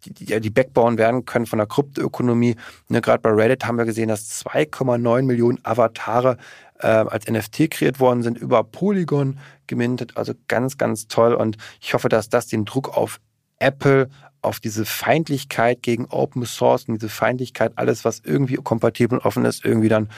die, 0.05 0.13
die, 0.13 0.41
die 0.41 0.51
Backbone 0.51 0.99
werden 0.99 1.25
können 1.25 1.47
von 1.47 1.59
der 1.59 1.69
Kryptoökonomie. 1.69 2.57
Ne, 2.89 3.01
Gerade 3.01 3.21
bei 3.21 3.31
Reddit 3.31 3.65
haben 3.67 3.79
wir 3.79 3.85
gesehen, 3.85 4.09
dass 4.09 4.45
2,9 4.45 5.23
Millionen 5.23 5.65
Avatare 5.65 6.39
äh, 6.81 6.87
als 6.87 7.29
NFT 7.29 7.71
kreiert 7.71 8.01
worden 8.01 8.23
sind, 8.23 8.39
über 8.39 8.65
Polygon 8.65 9.39
gemintet. 9.67 10.17
Also 10.17 10.33
ganz, 10.49 10.79
ganz 10.79 11.07
toll. 11.07 11.35
Und 11.35 11.57
ich 11.81 11.95
hoffe, 11.95 12.09
dass 12.09 12.29
das 12.29 12.47
den 12.47 12.65
Druck 12.65 12.97
auf 12.97 13.21
Apple, 13.59 14.09
auf 14.41 14.61
diese 14.61 14.85
Feindlichkeit 14.85 15.83
gegen 15.83 16.07
Open 16.07 16.45
Source 16.47 16.85
und 16.85 16.95
diese 16.95 17.09
Feindlichkeit, 17.09 17.73
alles, 17.77 18.05
was 18.05 18.21
irgendwie 18.21 18.55
kompatibel 18.57 19.19
und 19.19 19.25
offen 19.25 19.45
ist, 19.45 19.65
irgendwie 19.65 19.89
dann 19.89 20.09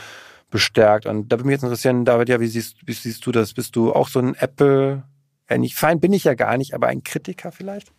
bestärkt. 0.50 1.06
Und 1.06 1.28
da 1.28 1.36
würde 1.36 1.46
mich 1.46 1.54
jetzt 1.54 1.62
interessieren, 1.62 2.04
David, 2.04 2.28
ja, 2.28 2.40
wie 2.40 2.46
siehst, 2.46 2.76
wie 2.86 2.92
siehst 2.92 3.24
du 3.24 3.32
das? 3.32 3.54
Bist 3.54 3.76
du 3.76 3.92
auch 3.92 4.08
so 4.08 4.18
ein 4.18 4.34
Apple, 4.34 5.04
ja, 5.48 5.58
nicht 5.58 5.76
Feind 5.76 6.00
bin 6.00 6.12
ich 6.12 6.24
ja 6.24 6.34
gar 6.34 6.56
nicht, 6.58 6.74
aber 6.74 6.88
ein 6.88 7.02
Kritiker 7.02 7.52
vielleicht? 7.52 7.92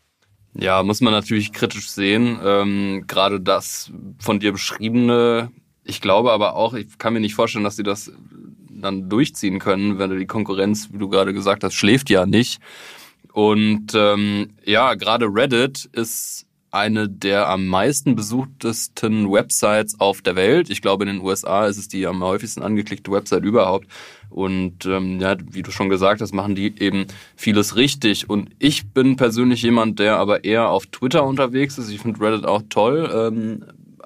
Ja, 0.54 0.84
muss 0.84 1.02
man 1.02 1.14
natürlich 1.14 1.54
kritisch 1.54 1.90
sehen. 1.90 2.40
Ähm, 2.44 3.06
gerade 3.08 3.40
das 3.40 3.92
von 4.20 4.40
dir 4.40 4.52
beschriebene, 4.52 5.52
ich 5.84 6.02
glaube 6.02 6.32
aber 6.32 6.56
auch, 6.56 6.74
ich 6.74 6.98
kann 6.98 7.14
mir 7.14 7.22
nicht 7.22 7.36
vorstellen, 7.36 7.64
dass 7.64 7.78
sie 7.78 7.84
das 7.84 8.12
dann 8.70 9.10
durchziehen 9.10 9.60
können, 9.60 10.00
wenn 10.00 10.18
die 10.18 10.26
Konkurrenz, 10.26 10.90
wie 10.92 10.98
du 10.98 11.08
gerade 11.08 11.34
gesagt 11.34 11.64
hast, 11.64 11.74
schläft 11.74 12.10
ja 12.10 12.26
nicht. 12.26 12.60
Und 13.32 13.94
ähm, 13.96 14.56
ja, 14.66 14.96
gerade 14.96 15.28
Reddit 15.28 15.86
ist 15.94 16.46
eine 16.72 17.10
der 17.10 17.50
am 17.50 17.68
meisten 17.68 18.16
besuchtesten 18.16 19.32
Websites 19.32 20.00
auf 20.00 20.22
der 20.22 20.36
Welt. 20.36 20.70
Ich 20.70 20.82
glaube, 20.82 21.04
in 21.04 21.10
den 21.10 21.22
USA 21.22 21.68
ist 21.68 21.78
es 21.78 21.90
die 21.90 22.08
am 22.08 22.24
häufigsten 22.24 22.64
angeklickte 22.64 23.12
Website 23.12 23.44
überhaupt. 23.44 23.88
Und 24.30 24.86
ähm, 24.86 25.20
ja, 25.20 25.36
wie 25.52 25.62
du 25.62 25.72
schon 25.72 25.90
gesagt 25.90 26.22
hast, 26.22 26.34
machen 26.34 26.56
die 26.56 26.74
eben 26.82 27.08
vieles 27.36 27.76
richtig. 27.76 28.30
Und 28.30 28.50
ich 28.60 28.88
bin 28.88 29.18
persönlich 29.18 29.62
jemand, 29.62 30.00
der 30.00 30.16
aber 30.16 30.46
eher 30.46 30.70
auf 30.70 30.86
Twitter 30.88 31.26
unterwegs 31.26 31.78
ist. 31.78 31.90
Ich 31.90 32.00
finde 32.00 32.22
Reddit 32.22 32.46
auch 32.46 32.62
toll. 32.70 33.12
Ähm, 33.14 33.66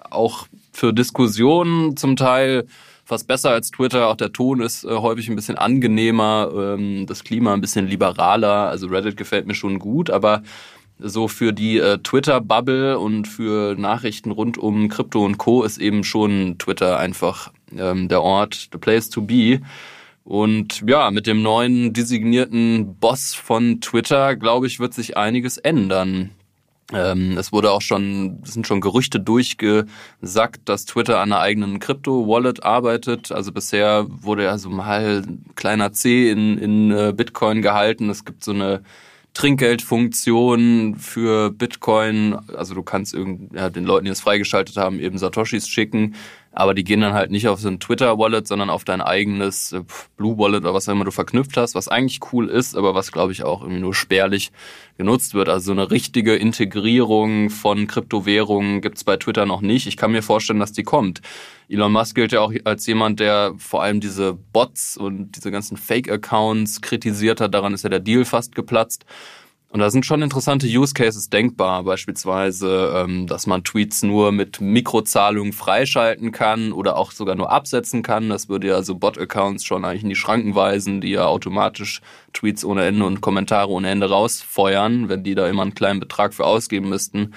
auch 0.09 0.47
für 0.71 0.93
Diskussionen 0.93 1.95
zum 1.95 2.15
Teil 2.15 2.65
fast 3.05 3.27
besser 3.27 3.51
als 3.51 3.69
Twitter. 3.69 4.07
Auch 4.07 4.15
der 4.15 4.33
Ton 4.33 4.61
ist 4.61 4.83
äh, 4.83 4.89
häufig 4.89 5.29
ein 5.29 5.35
bisschen 5.35 5.57
angenehmer, 5.57 6.51
ähm, 6.55 7.05
das 7.05 7.23
Klima 7.23 7.53
ein 7.53 7.61
bisschen 7.61 7.87
liberaler. 7.87 8.69
Also 8.69 8.87
Reddit 8.87 9.15
gefällt 9.15 9.45
mir 9.45 9.53
schon 9.53 9.77
gut, 9.77 10.09
aber 10.09 10.41
so 10.99 11.27
für 11.27 11.53
die 11.53 11.77
äh, 11.77 11.97
Twitter-Bubble 11.97 12.97
und 12.99 13.27
für 13.27 13.75
Nachrichten 13.75 14.31
rund 14.31 14.57
um 14.57 14.89
Krypto 14.89 15.23
und 15.25 15.37
Co. 15.37 15.63
ist 15.63 15.77
eben 15.77 16.03
schon 16.03 16.57
Twitter 16.57 16.99
einfach 16.99 17.51
ähm, 17.77 18.07
der 18.07 18.21
Ort, 18.21 18.69
the 18.71 18.77
place 18.77 19.09
to 19.09 19.21
be. 19.21 19.61
Und 20.23 20.83
ja, 20.87 21.11
mit 21.11 21.27
dem 21.27 21.43
neuen 21.43 21.93
designierten 21.93 22.95
Boss 22.95 23.35
von 23.35 23.79
Twitter, 23.81 24.35
glaube 24.35 24.67
ich, 24.67 24.79
wird 24.79 24.93
sich 24.93 25.17
einiges 25.17 25.57
ändern. 25.57 26.31
Ähm, 26.93 27.37
es 27.37 27.51
wurde 27.51 27.71
auch 27.71 27.81
schon, 27.81 28.39
es 28.43 28.53
sind 28.53 28.65
schon 28.67 28.81
Gerüchte 28.81 29.19
durchgesackt, 29.19 30.61
dass 30.65 30.85
Twitter 30.85 31.19
an 31.19 31.31
einer 31.31 31.41
eigenen 31.41 31.79
Krypto-Wallet 31.79 32.63
arbeitet. 32.63 33.31
Also 33.31 33.51
bisher 33.51 34.05
wurde 34.09 34.43
ja 34.43 34.57
so 34.57 34.69
mal 34.69 35.23
kleiner 35.55 35.93
C 35.93 36.29
in, 36.29 36.57
in 36.57 36.91
äh, 36.91 37.13
Bitcoin 37.15 37.61
gehalten. 37.61 38.09
Es 38.09 38.23
gibt 38.23 38.43
so 38.43 38.51
eine 38.51 38.81
Trinkgeldfunktion 39.35 40.95
für 40.95 41.51
Bitcoin. 41.51 42.35
Also 42.55 42.73
du 42.73 42.83
kannst 42.83 43.13
irgend, 43.13 43.53
ja, 43.53 43.69
den 43.69 43.83
Leuten, 43.83 44.05
die 44.05 44.11
es 44.11 44.21
freigeschaltet 44.21 44.77
haben, 44.77 44.99
eben 44.99 45.17
Satoshis 45.17 45.67
schicken. 45.67 46.15
Aber 46.57 46.73
die 46.73 46.85
gehen 46.85 47.01
dann 47.01 47.13
halt 47.13 47.31
nicht 47.31 47.49
auf 47.49 47.59
so 47.59 47.67
ein 47.67 47.81
Twitter-Wallet, 47.81 48.47
sondern 48.47 48.69
auf 48.69 48.85
dein 48.85 49.01
eigenes 49.01 49.73
äh, 49.73 49.81
Blue-Wallet 50.15 50.63
oder 50.63 50.73
was 50.73 50.87
auch 50.87 50.93
immer 50.93 51.03
du 51.03 51.11
verknüpft 51.11 51.57
hast, 51.57 51.75
was 51.75 51.89
eigentlich 51.89 52.21
cool 52.31 52.47
ist, 52.49 52.77
aber 52.77 52.95
was, 52.95 53.11
glaube 53.11 53.33
ich, 53.33 53.43
auch 53.43 53.61
irgendwie 53.61 53.81
nur 53.81 53.93
spärlich 53.93 54.53
genutzt 54.97 55.33
wird. 55.33 55.49
Also 55.49 55.65
so 55.65 55.71
eine 55.73 55.91
richtige 55.91 56.35
Integrierung 56.35 57.49
von 57.49 57.87
Kryptowährungen 57.87 58.79
gibt's 58.79 59.03
bei 59.03 59.17
Twitter 59.17 59.45
noch 59.45 59.59
nicht. 59.59 59.85
Ich 59.85 59.97
kann 59.97 60.13
mir 60.13 60.23
vorstellen, 60.23 60.59
dass 60.59 60.71
die 60.71 60.83
kommt. 60.83 61.21
Elon 61.67 61.91
Musk 61.91 62.15
gilt 62.15 62.31
ja 62.31 62.39
auch 62.39 62.53
als 62.63 62.87
jemand, 62.87 63.19
der 63.19 63.53
vor 63.57 63.83
allem 63.83 63.99
diese 63.99 64.33
Bots 64.33 64.95
und 64.95 65.35
diese 65.35 65.51
ganzen 65.51 65.75
Fake-Accounts 65.75 66.79
kritisiert 66.79 67.41
hat. 67.41 67.53
Daran 67.53 67.73
ist 67.73 67.83
ja 67.83 67.89
der 67.89 67.99
Deal 67.99 68.23
fast 68.23 68.55
geplatzt. 68.55 69.05
Und 69.75 69.81
da 69.81 69.89
sind 69.89 70.05
schon 70.05 70.21
interessante 70.21 70.67
Use 70.67 70.93
Cases 70.93 71.29
denkbar, 71.29 71.83
beispielsweise, 71.83 72.93
ähm, 72.95 73.27
dass 73.27 73.45
man 73.45 73.65
Tweets 73.65 74.03
nur 74.03 74.31
mit 74.31 74.61
Mikrozahlungen 74.61 75.51
freischalten 75.51 76.31
kann 76.31 76.71
oder 76.71 76.95
auch 76.95 77.11
sogar 77.11 77.35
nur 77.35 77.51
absetzen 77.51 78.01
kann. 78.01 78.29
Das 78.29 78.47
würde 78.47 78.67
ja 78.69 78.81
so 78.83 78.95
Bot-Accounts 78.95 79.65
schon 79.65 79.83
eigentlich 79.83 80.03
in 80.03 80.07
die 80.07 80.15
Schranken 80.15 80.55
weisen, 80.55 81.01
die 81.01 81.09
ja 81.09 81.25
automatisch 81.25 81.99
Tweets 82.31 82.63
ohne 82.63 82.85
Ende 82.85 83.03
und 83.03 83.19
Kommentare 83.19 83.67
ohne 83.67 83.89
Ende 83.89 84.09
rausfeuern, 84.09 85.09
wenn 85.09 85.25
die 85.25 85.35
da 85.35 85.45
immer 85.49 85.63
einen 85.63 85.75
kleinen 85.75 85.99
Betrag 85.99 86.33
für 86.33 86.45
ausgeben 86.45 86.87
müssten. 86.87 87.33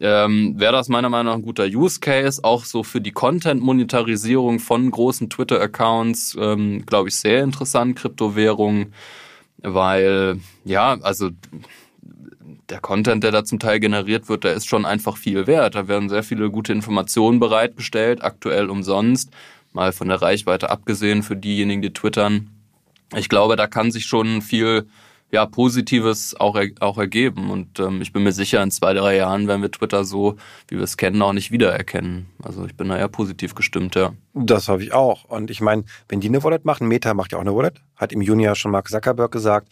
Ähm, 0.00 0.58
Wäre 0.58 0.72
das 0.72 0.88
meiner 0.88 1.10
Meinung 1.10 1.26
nach 1.26 1.38
ein 1.38 1.44
guter 1.44 1.66
Use 1.66 2.00
Case, 2.00 2.42
auch 2.42 2.64
so 2.64 2.84
für 2.84 3.02
die 3.02 3.12
Content-Monetarisierung 3.12 4.60
von 4.60 4.90
großen 4.90 5.28
Twitter-Accounts, 5.28 6.38
ähm, 6.40 6.86
glaube 6.86 7.10
ich, 7.10 7.16
sehr 7.16 7.44
interessant, 7.44 7.96
Kryptowährungen 7.96 8.94
weil 9.58 10.40
ja, 10.64 10.98
also 11.02 11.30
der 12.68 12.80
Content, 12.80 13.22
der 13.22 13.30
da 13.30 13.44
zum 13.44 13.58
Teil 13.58 13.80
generiert 13.80 14.28
wird, 14.28 14.44
der 14.44 14.54
ist 14.54 14.66
schon 14.66 14.84
einfach 14.84 15.16
viel 15.16 15.46
wert. 15.46 15.74
Da 15.74 15.88
werden 15.88 16.08
sehr 16.08 16.22
viele 16.22 16.50
gute 16.50 16.72
Informationen 16.72 17.38
bereitgestellt, 17.38 18.24
aktuell 18.24 18.70
umsonst, 18.70 19.30
mal 19.72 19.92
von 19.92 20.08
der 20.08 20.20
Reichweite 20.20 20.70
abgesehen 20.70 21.22
für 21.22 21.36
diejenigen, 21.36 21.82
die 21.82 21.92
twittern. 21.92 22.50
Ich 23.14 23.28
glaube, 23.28 23.56
da 23.56 23.66
kann 23.66 23.92
sich 23.92 24.06
schon 24.06 24.42
viel 24.42 24.88
ja, 25.36 25.44
Positives 25.44 26.34
auch, 26.34 26.58
auch 26.80 26.96
ergeben. 26.96 27.50
Und 27.50 27.78
ähm, 27.78 28.00
ich 28.00 28.12
bin 28.12 28.22
mir 28.22 28.32
sicher, 28.32 28.62
in 28.62 28.70
zwei, 28.70 28.94
drei 28.94 29.16
Jahren 29.16 29.46
werden 29.46 29.60
wir 29.60 29.70
Twitter 29.70 30.04
so, 30.04 30.36
wie 30.68 30.76
wir 30.76 30.84
es 30.84 30.96
kennen, 30.96 31.20
auch 31.20 31.34
nicht 31.34 31.50
wiedererkennen. 31.50 32.26
Also 32.42 32.64
ich 32.64 32.74
bin 32.74 32.88
da 32.88 32.96
eher 32.96 33.08
positiv 33.08 33.54
gestimmt, 33.54 33.94
ja. 33.96 34.14
Das 34.32 34.68
hoffe 34.68 34.82
ich 34.82 34.94
auch. 34.94 35.24
Und 35.24 35.50
ich 35.50 35.60
meine, 35.60 35.84
wenn 36.08 36.20
die 36.20 36.28
eine 36.28 36.42
Wallet 36.42 36.64
machen, 36.64 36.88
Meta 36.88 37.12
macht 37.12 37.32
ja 37.32 37.38
auch 37.38 37.42
eine 37.42 37.54
Wallet, 37.54 37.82
hat 37.96 38.14
im 38.14 38.22
Juni 38.22 38.44
ja 38.44 38.54
schon 38.54 38.70
Mark 38.70 38.88
Zuckerberg 38.88 39.30
gesagt, 39.30 39.68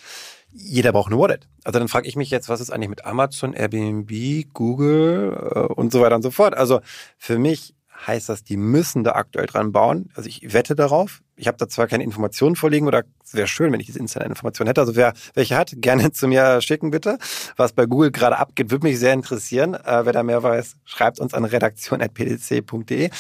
jeder 0.53 0.93
braucht 0.93 1.11
eine 1.11 1.19
Wallet. 1.19 1.49
Also 1.65 1.79
dann 1.79 1.89
frage 1.89 2.07
ich 2.07 2.15
mich 2.15 2.29
jetzt, 2.29 2.51
was 2.51 2.61
ist 2.61 2.71
eigentlich 2.71 2.91
mit 2.91 3.07
Amazon, 3.07 3.55
Airbnb, 3.55 4.53
Google 4.53 5.33
äh, 5.55 5.61
und 5.73 5.93
so 5.93 6.03
weiter 6.03 6.17
und 6.17 6.23
so 6.23 6.31
fort. 6.31 6.55
Also 6.55 6.81
für 7.17 7.39
mich 7.39 7.75
heißt 8.07 8.29
das, 8.29 8.45
die 8.45 8.57
müssen 8.57 9.05
da 9.05 9.13
aktuell 9.13 9.47
dran 9.47 9.73
bauen. 9.73 10.11
Also 10.15 10.29
ich 10.29 10.53
wette 10.53 10.75
darauf. 10.75 11.21
Ich 11.37 11.49
habe 11.49 11.57
da 11.57 11.69
zwar 11.69 11.87
keine 11.87 12.05
Informationen 12.05 12.55
vorliegen 12.55 12.87
oder 12.87 13.03
wäre 13.33 13.49
schön, 13.49 13.73
wenn 13.73 13.81
ich 13.81 13.87
diese 13.87 13.99
Internet-Information 13.99 14.67
hätte. 14.67 14.81
Also 14.81 14.95
wer 14.95 15.15
welche 15.35 15.57
hat, 15.57 15.73
gerne 15.77 16.13
zu 16.13 16.29
mir 16.29 16.61
schicken 16.61 16.91
bitte. 16.91 17.19
Was 17.57 17.73
bei 17.73 17.87
Google 17.87 18.11
gerade 18.11 18.39
abgeht, 18.39 18.71
würde 18.71 18.87
mich 18.87 18.99
sehr 18.99 19.13
interessieren. 19.13 19.75
Äh, 19.75 20.05
wer 20.05 20.13
da 20.13 20.23
mehr 20.23 20.43
weiß, 20.43 20.77
schreibt 20.85 21.21
uns 21.21 21.35
an 21.35 21.45
redaktion.pdc.de. 21.45 23.11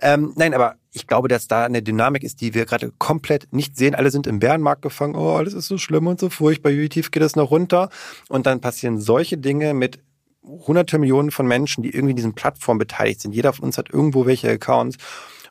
Ähm, 0.00 0.32
nein, 0.36 0.54
aber 0.54 0.76
ich 0.92 1.06
glaube, 1.06 1.28
dass 1.28 1.46
da 1.48 1.64
eine 1.64 1.82
Dynamik 1.82 2.22
ist, 2.22 2.40
die 2.40 2.54
wir 2.54 2.64
gerade 2.64 2.92
komplett 2.98 3.52
nicht 3.52 3.76
sehen. 3.76 3.94
Alle 3.94 4.10
sind 4.10 4.26
im 4.26 4.38
Bärenmarkt 4.38 4.82
gefangen. 4.82 5.14
Oh, 5.14 5.36
alles 5.36 5.54
ist 5.54 5.68
so 5.68 5.78
schlimm 5.78 6.06
und 6.06 6.18
so 6.18 6.30
furchtbar. 6.30 6.72
Wie 6.72 6.88
tief 6.88 7.10
geht 7.10 7.22
es 7.22 7.36
noch 7.36 7.50
runter? 7.50 7.90
Und 8.28 8.46
dann 8.46 8.60
passieren 8.60 8.98
solche 8.98 9.36
Dinge 9.36 9.74
mit 9.74 10.00
hunderte 10.48 10.98
Millionen 10.98 11.30
von 11.30 11.46
Menschen, 11.46 11.82
die 11.82 11.90
irgendwie 11.90 12.10
in 12.10 12.16
diesen 12.16 12.34
Plattformen 12.34 12.78
beteiligt 12.78 13.20
sind. 13.20 13.34
Jeder 13.34 13.52
von 13.52 13.66
uns 13.66 13.78
hat 13.78 13.90
irgendwo 13.90 14.26
welche 14.26 14.50
Accounts. 14.50 14.96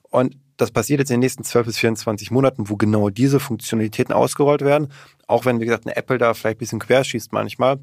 Und 0.10 0.38
das 0.58 0.72
passiert 0.72 1.00
jetzt 1.00 1.12
in 1.12 1.16
den 1.16 1.22
nächsten 1.22 1.44
12 1.44 1.68
bis 1.68 1.78
24 1.78 2.32
Monaten, 2.32 2.70
wo 2.70 2.76
genau 2.76 3.10
diese 3.10 3.40
Funktionalitäten 3.40 4.14
ausgerollt 4.14 4.62
werden. 4.62 4.92
Auch 5.28 5.46
wenn, 5.46 5.60
wie 5.60 5.66
gesagt, 5.66 5.86
eine 5.86 5.96
Apple 5.96 6.18
da 6.18 6.34
vielleicht 6.34 6.58
ein 6.58 6.60
bisschen 6.60 6.80
querschießt 6.80 7.32
manchmal. 7.32 7.80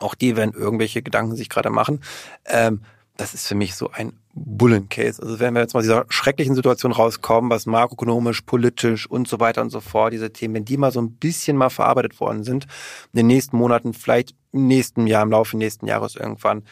Auch 0.00 0.14
die 0.14 0.36
werden 0.36 0.54
irgendwelche 0.54 1.02
Gedanken 1.02 1.36
sich 1.36 1.48
gerade 1.48 1.70
machen. 1.70 2.00
Ähm, 2.46 2.80
das 3.16 3.34
ist 3.34 3.46
für 3.46 3.54
mich 3.54 3.74
so 3.74 3.90
ein 3.90 4.14
Bullencase. 4.34 5.22
Also 5.22 5.38
wenn 5.38 5.54
wir 5.54 5.60
jetzt 5.60 5.74
mal 5.74 5.80
aus 5.80 5.84
dieser 5.84 6.06
schrecklichen 6.08 6.54
Situation 6.54 6.92
rauskommen, 6.92 7.50
was 7.50 7.66
makroökonomisch, 7.66 8.42
politisch 8.42 9.08
und 9.08 9.28
so 9.28 9.40
weiter 9.40 9.60
und 9.60 9.70
so 9.70 9.80
fort, 9.80 10.12
diese 10.12 10.32
Themen, 10.32 10.54
wenn 10.54 10.64
die 10.64 10.78
mal 10.78 10.90
so 10.90 11.00
ein 11.00 11.12
bisschen 11.12 11.56
mal 11.56 11.68
verarbeitet 11.68 12.18
worden 12.18 12.44
sind, 12.44 12.64
in 13.12 13.18
den 13.18 13.26
nächsten 13.26 13.56
Monaten, 13.56 13.92
vielleicht 13.92 14.34
im 14.52 14.66
nächsten 14.66 15.06
Jahr, 15.06 15.22
im 15.22 15.30
Laufe 15.30 15.56
nächsten 15.56 15.86
Jahres 15.86 16.16
irgendwann, 16.16 16.62